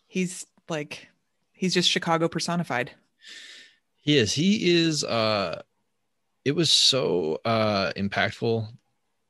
[0.06, 1.08] he's like
[1.52, 2.92] he's just chicago personified
[4.02, 4.34] He is.
[4.34, 5.02] He is.
[5.02, 5.62] Uh,
[6.46, 8.68] it was so uh, impactful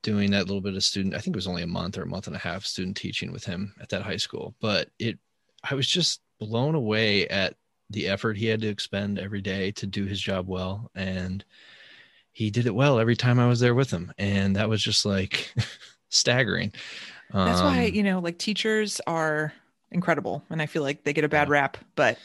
[0.02, 1.14] doing that little bit of student.
[1.14, 3.32] I think it was only a month or a month and a half student teaching
[3.32, 4.54] with him at that high school.
[4.60, 5.18] But it,
[5.64, 7.54] I was just blown away at
[7.88, 11.42] the effort he had to expend every day to do his job well, and
[12.32, 15.06] he did it well every time I was there with him, and that was just
[15.06, 15.54] like
[16.10, 16.72] staggering.
[17.32, 19.54] That's why, Um, you know, like teachers are
[19.90, 21.52] incredible and I feel like they get a bad Yeah.
[21.52, 22.18] rap, but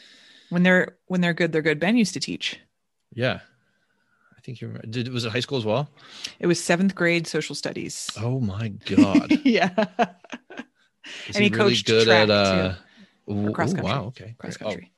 [0.50, 1.80] when they're when they're good, they're good.
[1.80, 2.58] Ben used to teach.
[3.14, 3.40] yeah.
[4.42, 4.88] I think you remember.
[4.88, 5.88] Did was it high school as well?
[6.40, 8.10] It was seventh grade social studies.
[8.20, 9.30] Oh my god.
[9.44, 9.70] yeah.
[11.28, 12.74] Is And he coached track, uh,
[13.30, 13.92] ooh, cross country.
[13.92, 14.34] wow, okay.
[14.38, 14.56] Cross.
[14.60, 14.92] Oh, country.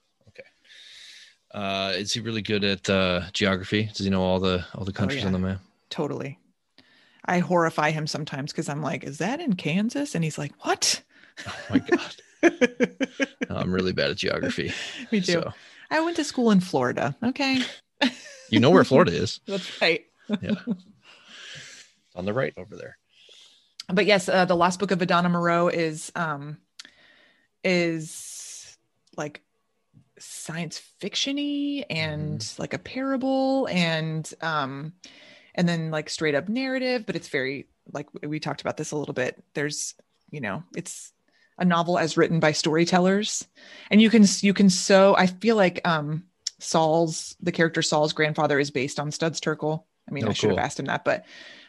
[1.53, 3.85] Uh, is he really good at uh, geography?
[3.95, 5.27] Does he know all the all the countries Oh, yeah.
[5.27, 5.61] on the map?
[5.91, 6.39] Totally.
[7.27, 10.15] I horrify him sometimes because I'm like, is that in Kansas?
[10.15, 11.03] And he's like, What?
[11.47, 11.79] Oh my
[12.43, 12.61] god,
[13.51, 14.73] I'm really bad at geography.
[15.13, 15.33] Me too.
[15.33, 15.53] So
[15.91, 17.15] I went to school in Florida.
[17.23, 17.63] Okay.
[18.51, 19.41] You know where Florida is?
[19.47, 20.05] That's right.
[20.41, 20.55] Yeah.
[22.15, 22.97] On the right over there.
[23.93, 26.59] but yes, uh, the last book of Adana Moreau is um
[27.63, 28.77] is
[29.17, 29.43] like
[30.19, 34.93] science fictiony and like a parable and um
[35.55, 38.97] and then like straight up narrative, but it's very like we talked about this a
[38.97, 39.43] little bit.
[39.55, 39.95] There's
[40.31, 41.13] you know it's
[41.59, 43.47] a novel as written by storytellers,
[43.91, 46.25] and you can you can so I feel like um
[46.65, 49.85] Saul's the character Saul's grandfather is based on Studs Terkel.
[50.09, 51.25] I mean, Oh, I should have asked him that, but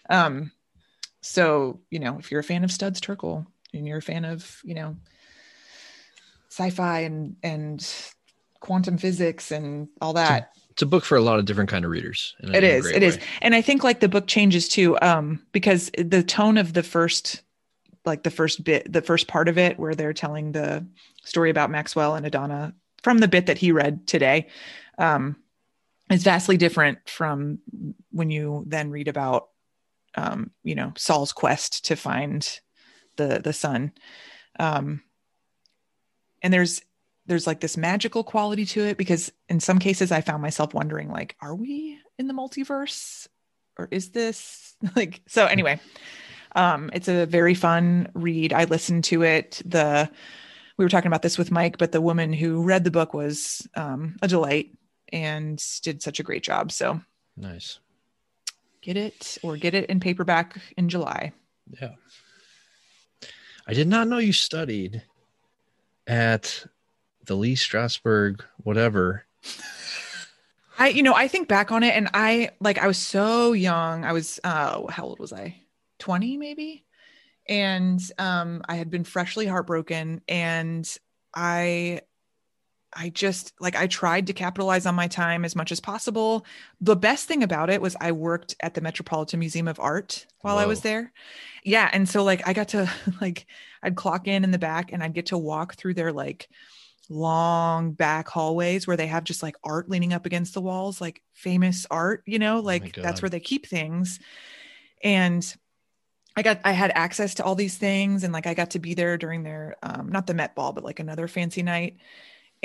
[0.10, 0.52] um
[1.22, 4.62] so you know if you're a fan of studs terkel and you're a fan of
[4.64, 4.96] you know
[6.50, 7.92] sci-fi and and
[8.60, 11.92] quantum physics and all that It's a book for a lot of different kind of
[11.92, 12.36] readers.
[12.44, 15.42] a- it a is it is and i think like the book changes too um
[15.52, 17.42] because the tone of the first
[18.06, 20.86] like the first bit the first part of it where they're telling the
[21.24, 24.48] story about maxwell and adana from the bit that he read today
[24.98, 25.36] um
[26.10, 27.60] is vastly different from
[28.12, 29.50] when you then read about
[30.16, 32.60] um you know saul's quest to find
[33.18, 33.92] the the son
[34.60, 35.02] um
[36.42, 36.82] and there's
[37.28, 41.10] there's like this magical quality to it because in some cases I found myself wondering
[41.10, 43.28] like are we in the multiverse
[43.78, 45.80] or is this like so anyway
[46.56, 48.54] um it's a very fun read.
[48.54, 49.62] I listened to it.
[49.66, 50.10] The
[50.78, 53.68] we were talking about this with Mike but the woman who read the book was
[53.76, 54.72] um a delight
[55.16, 57.00] and did such a great job so
[57.38, 57.80] Nice.
[58.82, 61.32] get it or get it in paperback in July
[61.82, 61.96] Yeah.
[63.68, 65.02] I did not know you studied
[66.06, 66.66] at
[67.26, 69.26] the Lee Strasberg whatever.
[70.78, 74.04] I, you know, I think back on it and I like I was so young.
[74.04, 75.56] I was uh how old was I?
[76.00, 76.84] 20 maybe.
[77.48, 80.86] And um I had been freshly heartbroken and
[81.34, 82.02] I
[82.96, 86.46] I just like I tried to capitalize on my time as much as possible.
[86.80, 90.58] The best thing about it was I worked at the Metropolitan Museum of Art while
[90.58, 91.12] I was there.
[91.64, 92.90] Yeah, and so like I got to
[93.22, 93.48] like
[93.84, 96.48] I'd clock in in the back and I'd get to walk through their like
[97.10, 101.22] long back hallways where they have just like art leaning up against the walls, like
[101.34, 104.20] famous art, you know, like that's where they keep things.
[105.04, 105.56] And
[106.36, 108.94] I got I had access to all these things and like I got to be
[108.94, 111.98] there during their um not the Met Ball, but like another fancy night.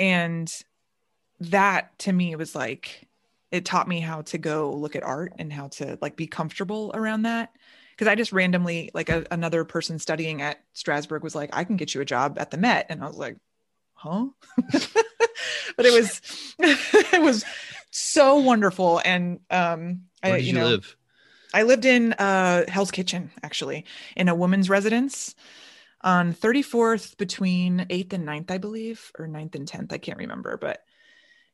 [0.01, 0.51] And
[1.39, 3.07] that to me was like
[3.51, 6.91] it taught me how to go look at art and how to like be comfortable
[6.95, 7.51] around that.
[7.97, 11.77] Cause I just randomly like a, another person studying at Strasberg was like, I can
[11.77, 12.87] get you a job at the Met.
[12.89, 13.37] And I was like,
[13.93, 14.25] huh?
[14.57, 16.19] but it was
[16.59, 17.45] it was
[17.91, 19.01] so wonderful.
[19.05, 20.95] And um Where I did you you, know live?
[21.53, 23.85] I lived in uh, Hell's Kitchen, actually,
[24.15, 25.35] in a woman's residence
[26.03, 29.93] on 34th between 8th and 9th, I believe, or 9th and 10th.
[29.93, 30.83] I can't remember, but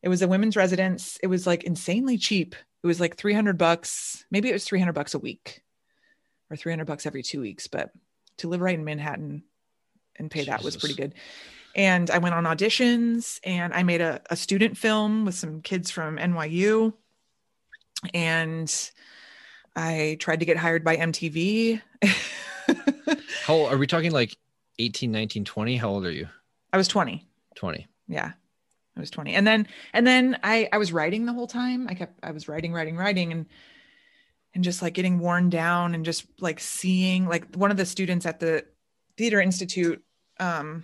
[0.01, 1.17] it was a women's residence.
[1.21, 2.55] It was like insanely cheap.
[2.83, 4.25] It was like 300 bucks.
[4.31, 5.63] Maybe it was 300 bucks a week
[6.49, 7.67] or 300 bucks every two weeks.
[7.67, 7.91] But
[8.37, 9.43] to live right in Manhattan
[10.15, 11.15] and pay that was pretty good.
[11.75, 15.91] And I went on auditions and I made a, a student film with some kids
[15.91, 16.93] from NYU.
[18.13, 18.91] And
[19.75, 21.81] I tried to get hired by MTV.
[23.43, 24.37] How old, are we talking like
[24.79, 25.77] 18, 19, 20?
[25.77, 26.27] How old are you?
[26.73, 27.25] I was 20.
[27.55, 27.87] 20.
[28.07, 28.31] Yeah.
[28.95, 29.33] I was 20.
[29.33, 31.87] And then and then I I was writing the whole time.
[31.87, 33.45] I kept I was writing, writing, writing and
[34.55, 38.25] and just like getting worn down and just like seeing like one of the students
[38.25, 38.65] at the
[39.15, 40.03] theater institute
[40.39, 40.83] um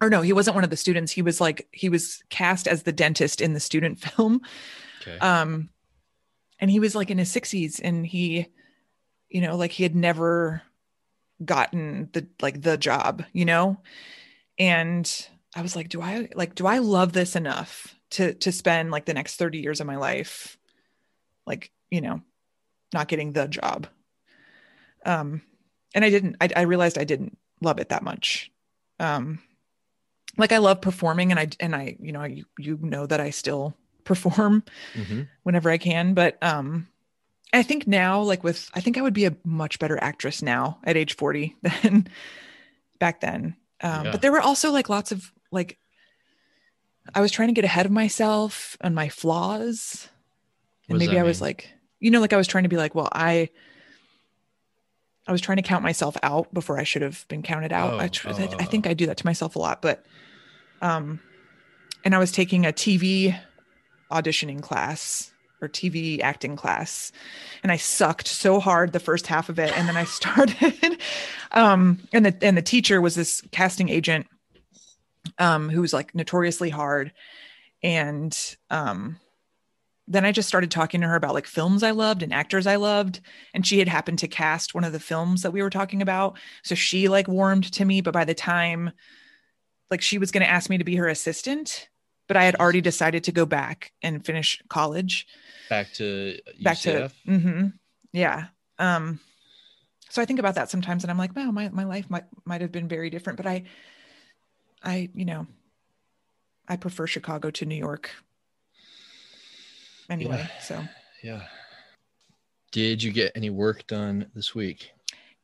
[0.00, 1.12] or no, he wasn't one of the students.
[1.12, 4.40] He was like he was cast as the dentist in the student film.
[5.02, 5.18] Okay.
[5.18, 5.68] um
[6.58, 8.48] and he was like in his 60s and he
[9.28, 10.62] you know like he had never
[11.44, 13.78] gotten the like the job you know?
[14.58, 18.90] And i was like do i like do i love this enough to to spend
[18.90, 20.58] like the next 30 years of my life
[21.46, 22.20] like you know
[22.92, 23.86] not getting the job?
[25.04, 25.42] Um
[25.94, 28.50] and i didn't i, I realized i didn't love it that much.
[28.98, 29.40] Um
[30.36, 33.30] like i love performing and i and i you know you, you know that i
[33.30, 33.74] still
[34.04, 34.64] perform
[34.94, 36.14] hmm whenever I can.
[36.14, 36.88] But um
[37.52, 40.78] I think now, like with I think I would be a much better actress now
[40.84, 42.08] at age 40 than
[42.98, 43.56] back then.
[43.80, 44.10] Um Yeah.
[44.12, 45.78] but there were also like lots of like
[47.14, 50.08] I was trying to get ahead of myself and my flaws.
[50.88, 51.70] And maybe I was like,
[52.00, 53.50] you know, like I was trying to be like, well, I
[55.26, 57.94] I was trying to count myself out before I should have been counted out.
[57.94, 58.90] Oh, I, tr- oh, I, I think oh.
[58.90, 60.04] I do that to myself a lot, but
[60.82, 61.20] um
[62.04, 63.38] and I was taking a TV
[64.10, 67.12] auditioning class or TV acting class
[67.62, 71.00] and I sucked so hard the first half of it and then I started
[71.52, 74.26] um and the and the teacher was this casting agent
[75.38, 77.12] um who was like notoriously hard
[77.82, 79.18] and um
[80.08, 82.76] then I just started talking to her about like films I loved and actors I
[82.76, 83.20] loved.
[83.52, 86.38] And she had happened to cast one of the films that we were talking about.
[86.64, 88.00] So she like warmed to me.
[88.00, 88.92] But by the time
[89.90, 91.88] like she was going to ask me to be her assistant,
[92.28, 95.26] but I had already decided to go back and finish college
[95.68, 97.14] Back to back UCF?
[97.26, 97.66] to hmm
[98.12, 98.46] yeah
[98.78, 99.20] um
[100.08, 102.62] so i think about that sometimes and i'm like wow my, my life might might
[102.62, 103.64] have been very different but i
[104.82, 105.46] i you know
[106.68, 108.10] i prefer chicago to new york
[110.08, 110.82] anyway so
[111.22, 111.42] Yeah.
[112.72, 114.90] Did you get any work done this week?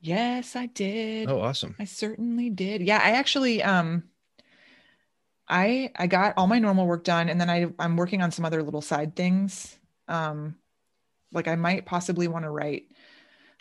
[0.01, 1.74] yes i did Oh, awesome.
[1.78, 2.82] I certainly did.
[2.82, 4.05] Yeah, I actually um
[5.49, 8.45] I I got all my normal work done and then I I'm working on some
[8.45, 9.78] other little side things.
[10.09, 10.57] Um
[11.32, 12.86] like I might possibly want to write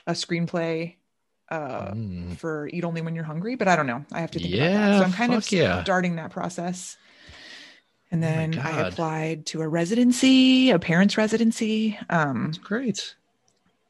[0.07, 0.95] a screenplay
[1.49, 2.37] uh Mm.
[2.37, 4.05] for Eat Only When You're Hungry, but I don't know.
[4.11, 4.95] I have to think about Yeah, that.
[4.95, 5.83] So I'm kind of yeah.
[5.83, 6.97] starting that process.
[8.11, 11.97] And Oh then I applied to a residency, a parents residency.
[12.09, 13.15] Um That's great.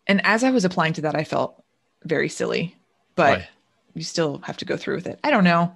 [0.07, 1.63] and as I was applying to that I felt
[2.03, 2.75] very silly.
[3.15, 3.49] But Why?
[3.93, 5.19] you still have to go through with it.
[5.23, 5.75] I don't know.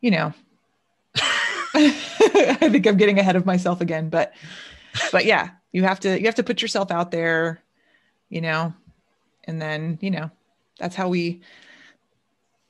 [0.00, 0.34] You know.
[2.60, 4.34] I think I'm getting ahead of myself again, but
[5.12, 7.60] but yeah, you have to you have to put yourself out there,
[8.28, 8.74] you know,
[9.44, 10.30] and then, you know,
[10.78, 11.40] that's how we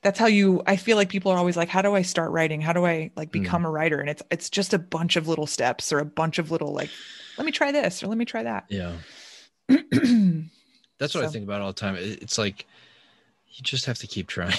[0.02, 2.60] that's how you I feel like people are always like, how do I start writing?
[2.60, 3.42] How do I like Hmm.
[3.42, 3.98] become a writer?
[3.98, 6.90] And it's it's just a bunch of little steps or a bunch of little like,
[7.36, 8.66] let me try this or let me try that.
[8.68, 8.96] Yeah.
[10.98, 11.96] That's what I think about all the time.
[11.98, 12.66] It's like
[13.50, 14.58] you just have to keep trying.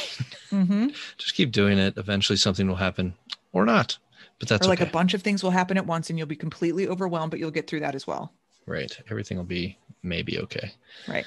[0.50, 0.88] hmm
[1.18, 1.98] just keep doing it.
[1.98, 3.14] Eventually something will happen
[3.54, 3.98] or not.
[4.40, 4.90] But that's or like okay.
[4.90, 7.52] a bunch of things will happen at once and you'll be completely overwhelmed, but you'll
[7.52, 8.34] get through that as well.
[8.66, 8.98] right.
[9.10, 10.72] Everything will be maybe okay.
[11.08, 11.26] Right.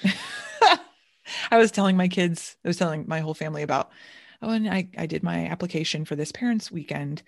[1.51, 3.91] I was telling my kids, I was telling my whole family about,
[4.41, 7.23] oh, and I, I did my application for this parents weekend.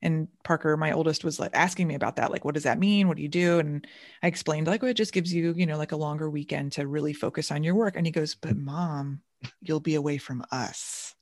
[0.00, 2.30] And Parker, my oldest, was like asking me about that.
[2.30, 3.08] Like, what does that mean?
[3.08, 3.58] What do you do?
[3.58, 3.86] And
[4.22, 6.86] I explained, like, well, it just gives you, you know, like a longer weekend to
[6.86, 7.96] really focus on your work.
[7.96, 8.64] And he goes, But hmm.
[8.64, 9.22] mom,
[9.60, 11.14] you'll be away from us.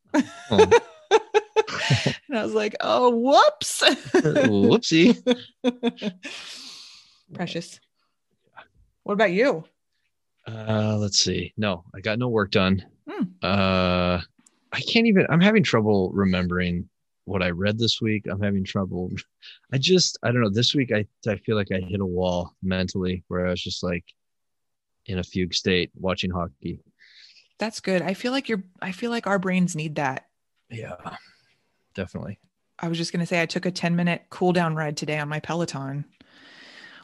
[0.51, 0.71] Oh.
[2.29, 3.83] and I was like, Oh, whoops.
[4.13, 5.17] Whoopsie.
[7.35, 7.81] Precious.
[9.03, 9.65] What about you?
[10.47, 11.53] Uh, let's see.
[11.57, 12.85] No, I got no work done.
[13.09, 13.25] Hmm.
[13.43, 14.21] Uh,
[14.73, 15.27] I can't even.
[15.31, 16.89] I'm having trouble remembering
[17.25, 18.27] what I read this week.
[18.31, 19.11] I'm having trouble.
[19.73, 20.51] I just, I don't know.
[20.51, 23.83] This week, I I feel like I hit a wall mentally where I was just
[23.83, 24.05] like
[25.07, 26.81] in a fugue state watching hockey.
[27.59, 28.03] That's good.
[28.03, 30.27] I feel like you're, I feel like our brains need that.
[30.69, 30.97] Yeah,
[31.97, 32.39] definitely.
[32.79, 35.19] I was just going to say, I took a 10 minute cool down ride today
[35.19, 36.05] on my Peloton.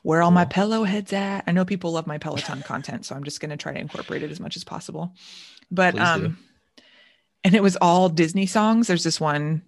[0.03, 1.45] Where all my pillow heads at?
[1.47, 4.23] I know people love my Peloton content, so I'm just going to try to incorporate
[4.23, 5.15] it as much as possible.
[5.71, 6.27] But, Please do.
[6.27, 6.39] um,
[7.45, 8.87] and it was all Disney songs.
[8.89, 9.63] There's this one,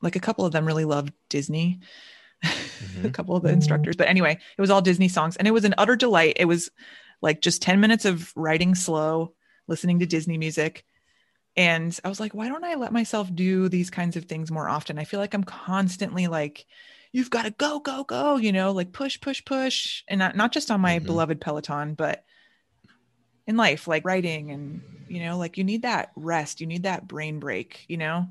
[0.00, 1.80] like a couple of them really love Disney,
[2.44, 3.12] a Mhm.
[3.12, 3.96] couple of the instructors.
[3.96, 6.36] But anyway, it was all Disney songs and it was an utter delight.
[6.38, 6.70] It was
[7.20, 9.34] like just 10 minutes of riding slow,
[9.66, 10.84] listening to Disney music.
[11.56, 14.68] And I was like, why don't I let myself do these kinds of things more
[14.68, 14.98] often?
[14.98, 16.66] I feel like I'm constantly like,
[17.12, 20.02] you've got to go, go, go, you know, like push, push, push.
[20.08, 21.06] And not, not just on my Mhm.
[21.06, 22.24] beloved Peloton, but
[23.46, 27.06] in life, like writing and, you know, like you need that rest, you need that
[27.06, 28.26] brain break, you know?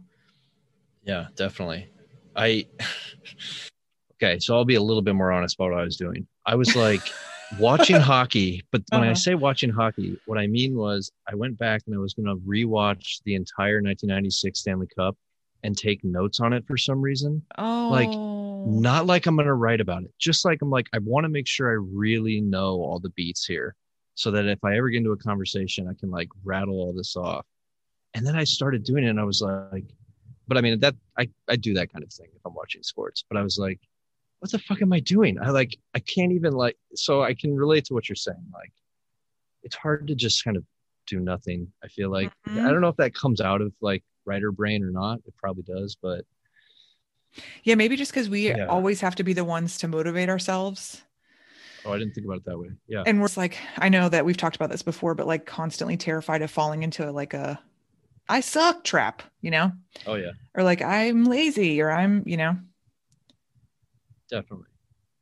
[1.03, 1.89] Yeah, definitely.
[2.35, 2.65] I
[4.13, 6.27] okay, so I'll be a little bit more honest about what I was doing.
[6.45, 7.15] I was like
[7.57, 9.15] watching hockey, but when I Uh-huh.
[9.15, 12.41] say watching hockey, what I mean was I went back and I was going to
[12.45, 15.17] rewatch the entire 1996 Stanley Cup
[15.63, 17.43] and take notes on it for some reason.
[17.57, 18.19] Oh, like
[18.65, 21.29] Not like I'm going to write about it, just like I'm like I want to
[21.29, 23.75] make sure I really know all the beats here
[24.15, 27.15] so that if I ever get into a conversation, I can like rattle all this
[27.15, 27.45] off.
[28.13, 29.85] And then I started doing it and I was like,
[30.47, 33.23] but I mean that I, I do that kind of thing if I'm watching sports.
[33.29, 33.79] But I was like,
[34.43, 35.39] what the fuck am I doing?
[35.39, 38.45] I like I can't even like so I can relate to what you're saying.
[38.53, 38.73] Like
[39.63, 40.65] it's hard to just kind of
[41.07, 41.71] do nothing.
[41.81, 42.59] I feel like Mhm.
[42.65, 45.19] I don't know if that comes out of like writer brain or not.
[45.25, 46.25] It probably does, but
[47.63, 48.65] yeah, maybe just because we Yeah.
[48.67, 51.03] always have to be the ones to motivate ourselves.
[51.85, 52.69] oh I didn't think about it that way.
[52.87, 53.03] Yeah.
[53.07, 55.95] And we're just like, I know that we've talked about this before, but like constantly
[55.95, 57.61] terrified of falling into like a
[58.27, 59.71] I suck trap, you know,
[60.05, 62.57] Oh yeah, or like I'm lazy or I'm, you know,
[64.37, 64.65] definitely.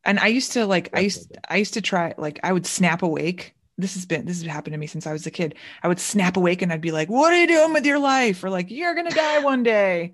[0.06, 3.02] and I used to like, I used, I used to try, like, I would snap
[3.04, 3.56] awake.
[3.78, 5.56] This has been, this has happened to me since I was a kid.
[5.84, 8.44] I would snap awake and I'd be like, what are you doing with your life?
[8.44, 10.14] Or like, you're going to die one day.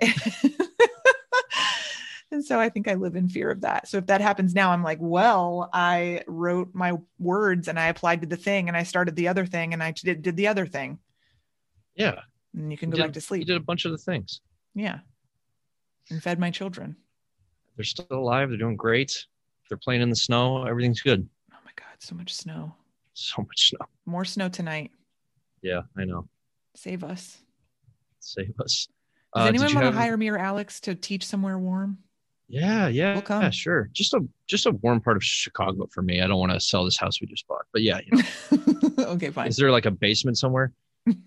[2.30, 3.86] and so I think I live in fear of that.
[3.88, 8.22] So if that happens now, I'm like, well, I wrote my words and I applied
[8.22, 10.66] to the thing and I started the other thing and I did, did the other
[10.66, 10.98] thing.
[11.94, 12.20] Yeah.
[12.54, 13.40] And you can You go did- back to sleep.
[13.40, 14.40] You did a bunch of the things.
[14.74, 14.98] Yeah.
[16.10, 16.96] And fed my children.
[17.76, 18.48] They're still alive.
[18.50, 19.26] They're doing great.
[19.68, 20.64] They're playing in the snow.
[20.64, 21.28] Everything's good.
[21.52, 22.74] Oh my God, so much snow.
[23.14, 23.86] So much snow.
[24.06, 24.90] More snow tonight.
[25.62, 26.28] Yeah, I know.
[26.76, 27.38] Save us.
[28.20, 28.88] Save us.
[29.34, 31.98] Does Uh, anyone want to hire me or Alex to teach somewhere warm?
[32.48, 33.42] Yeah, yeah, We'll come.
[33.42, 33.88] yeah, sure.
[33.92, 36.20] Just a just a warm part of Chicago for me.
[36.20, 39.04] I don't want to sell this house we just bought, but yeah, you know.
[39.14, 39.48] okay, fine.
[39.48, 40.72] is there like a basement somewhere?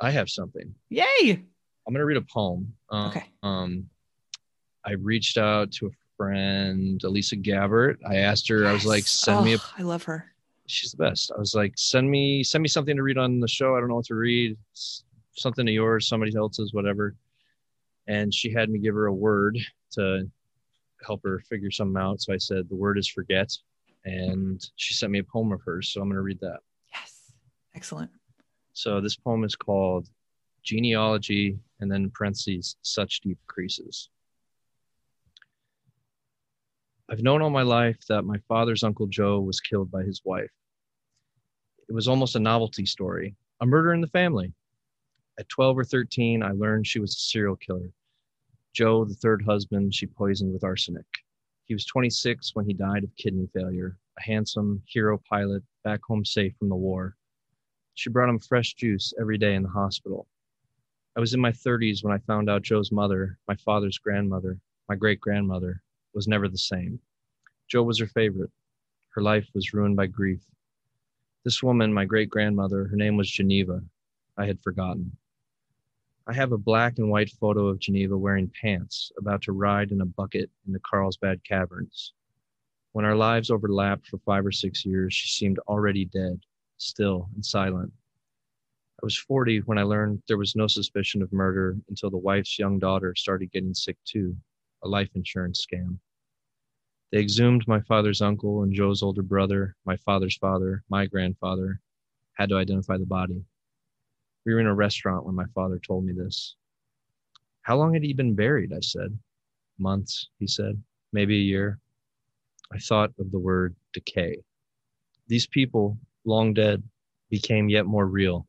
[0.00, 0.74] I have something.
[0.90, 1.44] Yay.
[1.86, 2.72] I'm gonna read a poem.
[2.90, 3.24] Um, Okay.
[3.42, 3.88] Um,
[4.84, 7.96] I reached out to a friend, Elisa Gabbert.
[8.08, 8.66] I asked her.
[8.66, 9.10] I was like, Yes.
[9.10, 10.32] send me a Oh, I love her.
[10.66, 11.30] she's the best.
[11.34, 13.76] I was like, send me send me something to read on the show.
[13.76, 14.56] I don't know what to read.
[14.74, 15.04] S-
[15.34, 17.16] Something of yours, somebody else's, whatever.
[18.06, 19.56] And she had me give her a word
[19.92, 20.30] to
[21.06, 22.20] help her figure something out.
[22.20, 23.50] So I said the word is forget,
[24.04, 25.88] and she sent me a poem of hers.
[25.90, 26.58] So I'm going to read that.
[26.92, 27.32] Yes.
[27.74, 28.10] Excellent.
[28.74, 30.10] So this poem is called
[30.62, 34.08] Genealogy, and then parentheses, such deep creases.
[37.10, 40.52] I've known all my life that my father's Uncle Joe was killed by his wife.
[41.88, 44.52] It was almost a novelty story, a murder in the family.
[45.40, 47.90] At 12 or 13, I learned she was a serial killer.
[48.72, 51.04] Joe, the third husband, she poisoned with arsenic.
[51.64, 56.24] He was 26 when he died of kidney failure, a handsome hero pilot back home
[56.24, 57.16] safe from the war.
[57.94, 60.28] She brought him fresh juice every day in the hospital.
[61.14, 64.58] I was in my 30s when I found out Joe's mother, my father's grandmother,
[64.88, 65.82] my great grandmother,
[66.14, 67.00] was never the same.
[67.68, 68.50] Joe was her favorite.
[69.10, 70.40] Her life was ruined by grief.
[71.44, 73.82] This woman, my great grandmother, her name was Geneva.
[74.38, 75.14] I had forgotten.
[76.26, 80.00] I have a black and white photo of Geneva wearing pants, about to ride in
[80.00, 82.14] a bucket into Carlsbad Caverns.
[82.92, 86.40] When our lives overlapped for five or six years, she seemed already dead,
[86.78, 87.92] still and silent.
[89.02, 92.56] I was 40 when I learned there was no suspicion of murder until the wife's
[92.56, 94.36] young daughter started getting sick too,
[94.84, 95.98] a life insurance scam.
[97.10, 101.80] They exhumed my father's uncle and Joe's older brother, my father's father, my grandfather,
[102.34, 103.44] had to identify the body.
[104.46, 106.54] We were in a restaurant when my father told me this.
[107.62, 108.72] How long had he been buried?
[108.72, 109.18] I said.
[109.78, 110.80] Months, he said,
[111.12, 111.80] maybe a year.
[112.72, 114.44] I thought of the word decay.
[115.26, 116.84] These people, long dead,
[117.30, 118.46] became yet more real.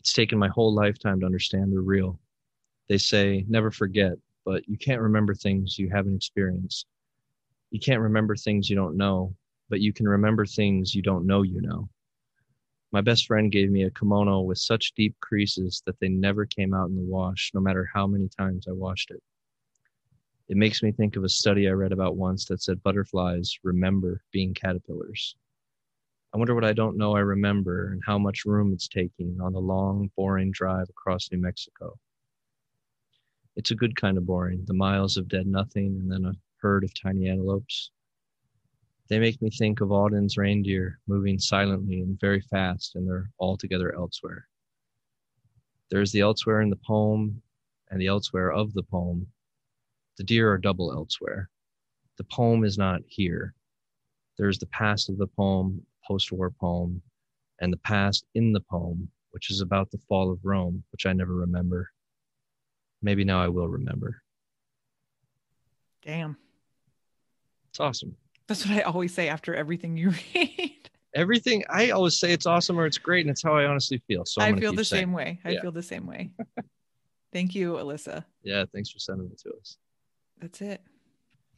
[0.00, 2.18] It's taken my whole lifetime to understand they're real.
[2.88, 6.86] They say, never forget, but you can't remember things you haven't experienced.
[7.70, 9.36] You can't remember things you don't know,
[9.68, 11.88] but you can remember things you don't know you know.
[12.92, 16.74] My best friend gave me a kimono with such deep creases that they never came
[16.74, 19.22] out in the wash, no matter how many times I washed it.
[20.48, 24.24] It makes me think of a study I read about once that said butterflies remember
[24.32, 25.36] being caterpillars.
[26.32, 29.52] I wonder what I don't know I remember and how much room it's taking on
[29.52, 31.98] the long, boring drive across New Mexico.
[33.56, 36.84] It's a good kind of boring, the miles of dead nothing and then a herd
[36.84, 37.90] of tiny antelopes.
[39.08, 43.92] They make me think of Auden's reindeer moving silently and very fast, and they're altogether
[43.92, 44.46] elsewhere.
[45.90, 47.42] There's the elsewhere in the poem
[47.90, 49.26] and the elsewhere of the poem.
[50.16, 51.50] The deer are double elsewhere.
[52.18, 53.54] The poem is not here.
[54.38, 57.00] There's the past of the poem, post war poem,
[57.60, 61.12] and the past in the poem, which is about the fall of Rome, which I
[61.12, 61.88] never remember.
[63.00, 64.20] Maybe now I will remember.
[66.04, 66.36] Damn.
[67.70, 68.16] It's awesome.
[68.48, 70.90] That's what I always say after everything you read.
[71.14, 74.24] Everything I always say it's awesome or it's great, and it's how I honestly feel.
[74.24, 75.38] So I'm I feel the saying same way.
[75.44, 75.60] I Yeah.
[75.62, 76.30] feel the same way.
[77.32, 78.24] Thank you, Alyssa.
[78.42, 79.76] Yeah, thanks for sending it to us.
[80.40, 80.80] That's it.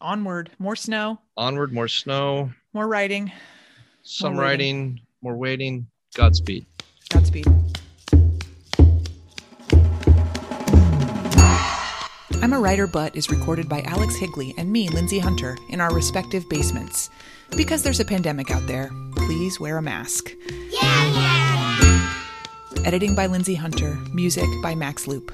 [0.03, 0.51] Onward.
[0.59, 3.33] More snow, Onward, more snow, more writing.
[4.03, 4.51] Some More waiting.
[4.89, 5.87] writing, more waiting.
[6.15, 6.67] Godspeed.
[7.11, 7.47] Godspeed.
[12.43, 15.95] I'm a Writer But is recorded by Alex Higley and me, Lindsay Hunter, in our
[15.95, 17.09] respective basements.
[17.57, 20.33] Because there's a pandemic out there, please wear a mask.
[20.71, 22.19] Yeah.
[22.85, 25.31] Editing by Lindsay Hunter, music by Max Loop.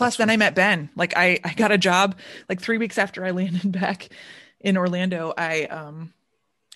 [0.00, 0.88] Plus, then I met Ben.
[0.96, 4.08] Like I, I got a job like three weeks after I landed back
[4.58, 5.34] in Orlando.
[5.36, 6.14] I um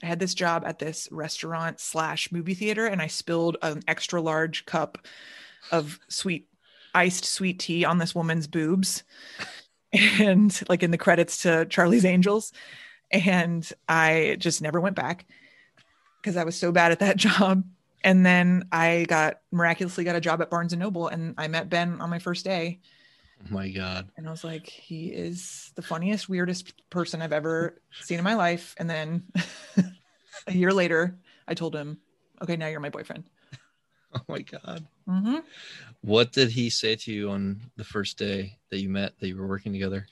[0.03, 4.21] I had this job at this restaurant slash movie theater, and I spilled an extra
[4.21, 4.99] large cup
[5.73, 6.49] of sweet
[6.95, 9.05] iced sweet tea on this woman's boobs,
[10.21, 12.53] and like in the credits to Charlie's Angels,
[13.11, 15.25] and I just never went back
[16.21, 17.65] because I was so bad at that job.
[18.03, 21.71] And then I got miraculously got a job at Barnes and Noble, and I met
[21.71, 22.81] Ben on my first day.
[23.51, 24.09] My God.
[24.17, 28.35] And I was like, he is the funniest, weirdest person I've ever seen in my
[28.35, 28.75] life.
[28.79, 29.25] And then
[30.47, 31.19] a year later,
[31.49, 31.99] I told him,
[32.43, 33.25] okay, now you're my boyfriend.
[34.17, 34.87] Oh my God.
[35.09, 35.39] hmm
[36.01, 39.37] What did he say to you on the first day that you met, that you
[39.37, 40.07] were working together?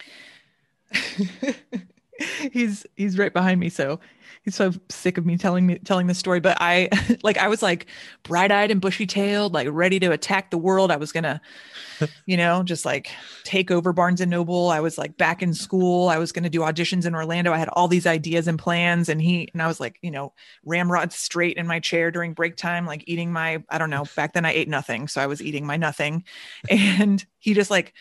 [2.52, 3.68] he's he's right behind me.
[3.68, 4.00] So
[4.42, 6.40] he's so sick of me telling me telling this story.
[6.40, 6.88] But i
[7.22, 7.86] like i was like
[8.22, 10.90] bright-eyed and bushy-tailed like ready to attack the world.
[10.90, 11.40] I was gonna
[12.26, 13.10] you know just like
[13.44, 14.70] take over barnes and noble.
[14.70, 16.08] I was like back in school.
[16.08, 17.52] I was gonna do auditions in orlando.
[17.52, 19.08] I had all these ideas and plans.
[19.08, 20.32] And he and i was like you know
[20.64, 24.32] ramrod straight in my chair during break time like eating my i don't know back
[24.34, 25.08] then i ate nothing.
[25.08, 26.24] So i was eating my nothing.
[26.70, 27.94] And he just like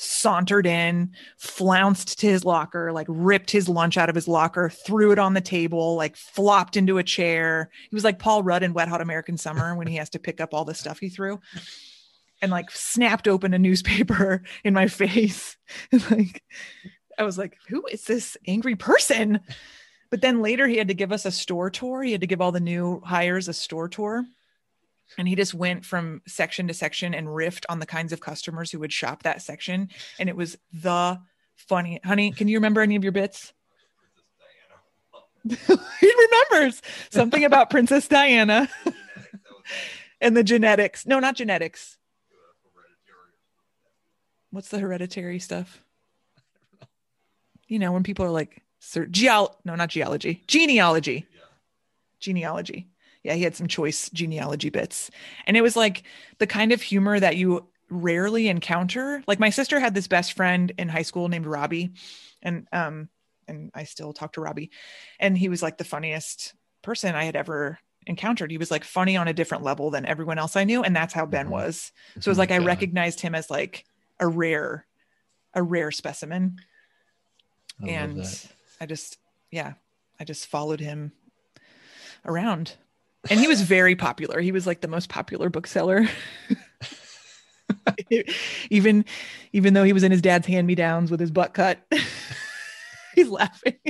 [0.00, 5.12] sauntered in, flounced to his locker, like ripped his lunch out of his locker, threw
[5.12, 7.70] it on the table, like flopped into a chair.
[7.90, 10.40] He was like Paul Rudd in Wet Hot American Summer when he has to pick
[10.40, 11.38] up all the stuff he threw.
[12.40, 15.56] And like snapped open a newspaper in my face.
[16.10, 16.42] Like
[17.18, 19.40] I was like, who is this angry person?
[20.10, 22.02] But then later he had to give us a store tour.
[22.02, 24.24] He had to give all the new hires a store tour
[25.18, 28.70] and he just went from section to section and riffed on the kinds of customers
[28.70, 29.88] who would shop that section.
[30.18, 31.20] And it was the
[31.56, 33.52] funny honey can you remember any of your bits?
[36.00, 36.12] He
[36.50, 38.68] remembers something about princess diana
[40.20, 41.06] and the genetics.
[41.06, 41.96] No not genetics.
[44.50, 45.82] What's the hereditary stuff?
[47.68, 51.26] You know when people are like sir geol no not geology genealogy.
[52.18, 52.90] Genealogy
[53.22, 55.10] yeah, he had some choice genealogy bits.
[55.46, 56.04] And it was like
[56.38, 59.22] the kind of humor that you rarely encounter.
[59.26, 61.92] Like my sister had this best friend in high school named Robbie.
[62.42, 63.08] And um
[63.48, 64.70] and I still talk to Robbie.
[65.18, 68.50] And he was like the funniest person I had ever encountered.
[68.50, 70.82] He was like funny on a different level than everyone else I knew.
[70.82, 71.50] And that's how Ben Mhm.
[71.50, 71.92] was.
[72.20, 73.84] So it was like I recognized him as like
[74.18, 74.86] a rare,
[75.52, 76.56] a rare specimen.
[77.82, 78.48] I and.
[78.80, 79.18] I just,
[79.50, 79.74] yeah,
[80.18, 81.12] I just followed him
[82.24, 82.76] around.
[83.28, 84.40] And he was very popular.
[84.40, 86.08] He was like the most popular bookseller.
[88.70, 89.04] even
[89.52, 91.80] even though he was in his dad's hand-me-downs with his butt cut.
[93.14, 93.74] He's laughing.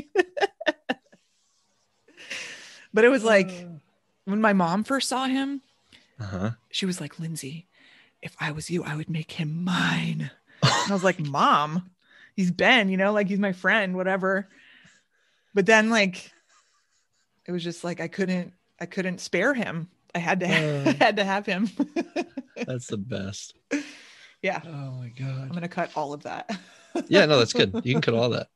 [2.92, 3.50] but it was like
[4.24, 5.60] when my mom first saw him,
[6.18, 6.50] Uh-huh.
[6.70, 7.66] she was like, Lindsay,
[8.22, 10.30] if I was you, I would make him mine.
[10.62, 11.90] And I was like, Mom,
[12.36, 14.48] he's Ben, you know, like he's my friend, whatever.
[15.54, 16.30] But then like
[17.46, 19.88] it was just like I couldn't I couldn't spare him.
[20.14, 20.88] I had to Uh.
[20.88, 21.68] I had to have him.
[22.66, 23.54] That's the best.
[24.42, 24.60] yeah.
[24.66, 25.42] Oh my god.
[25.42, 26.50] I'm gonna cut all of that.
[27.06, 27.72] Yeah, no, that's good.
[27.84, 28.48] You can cut all that.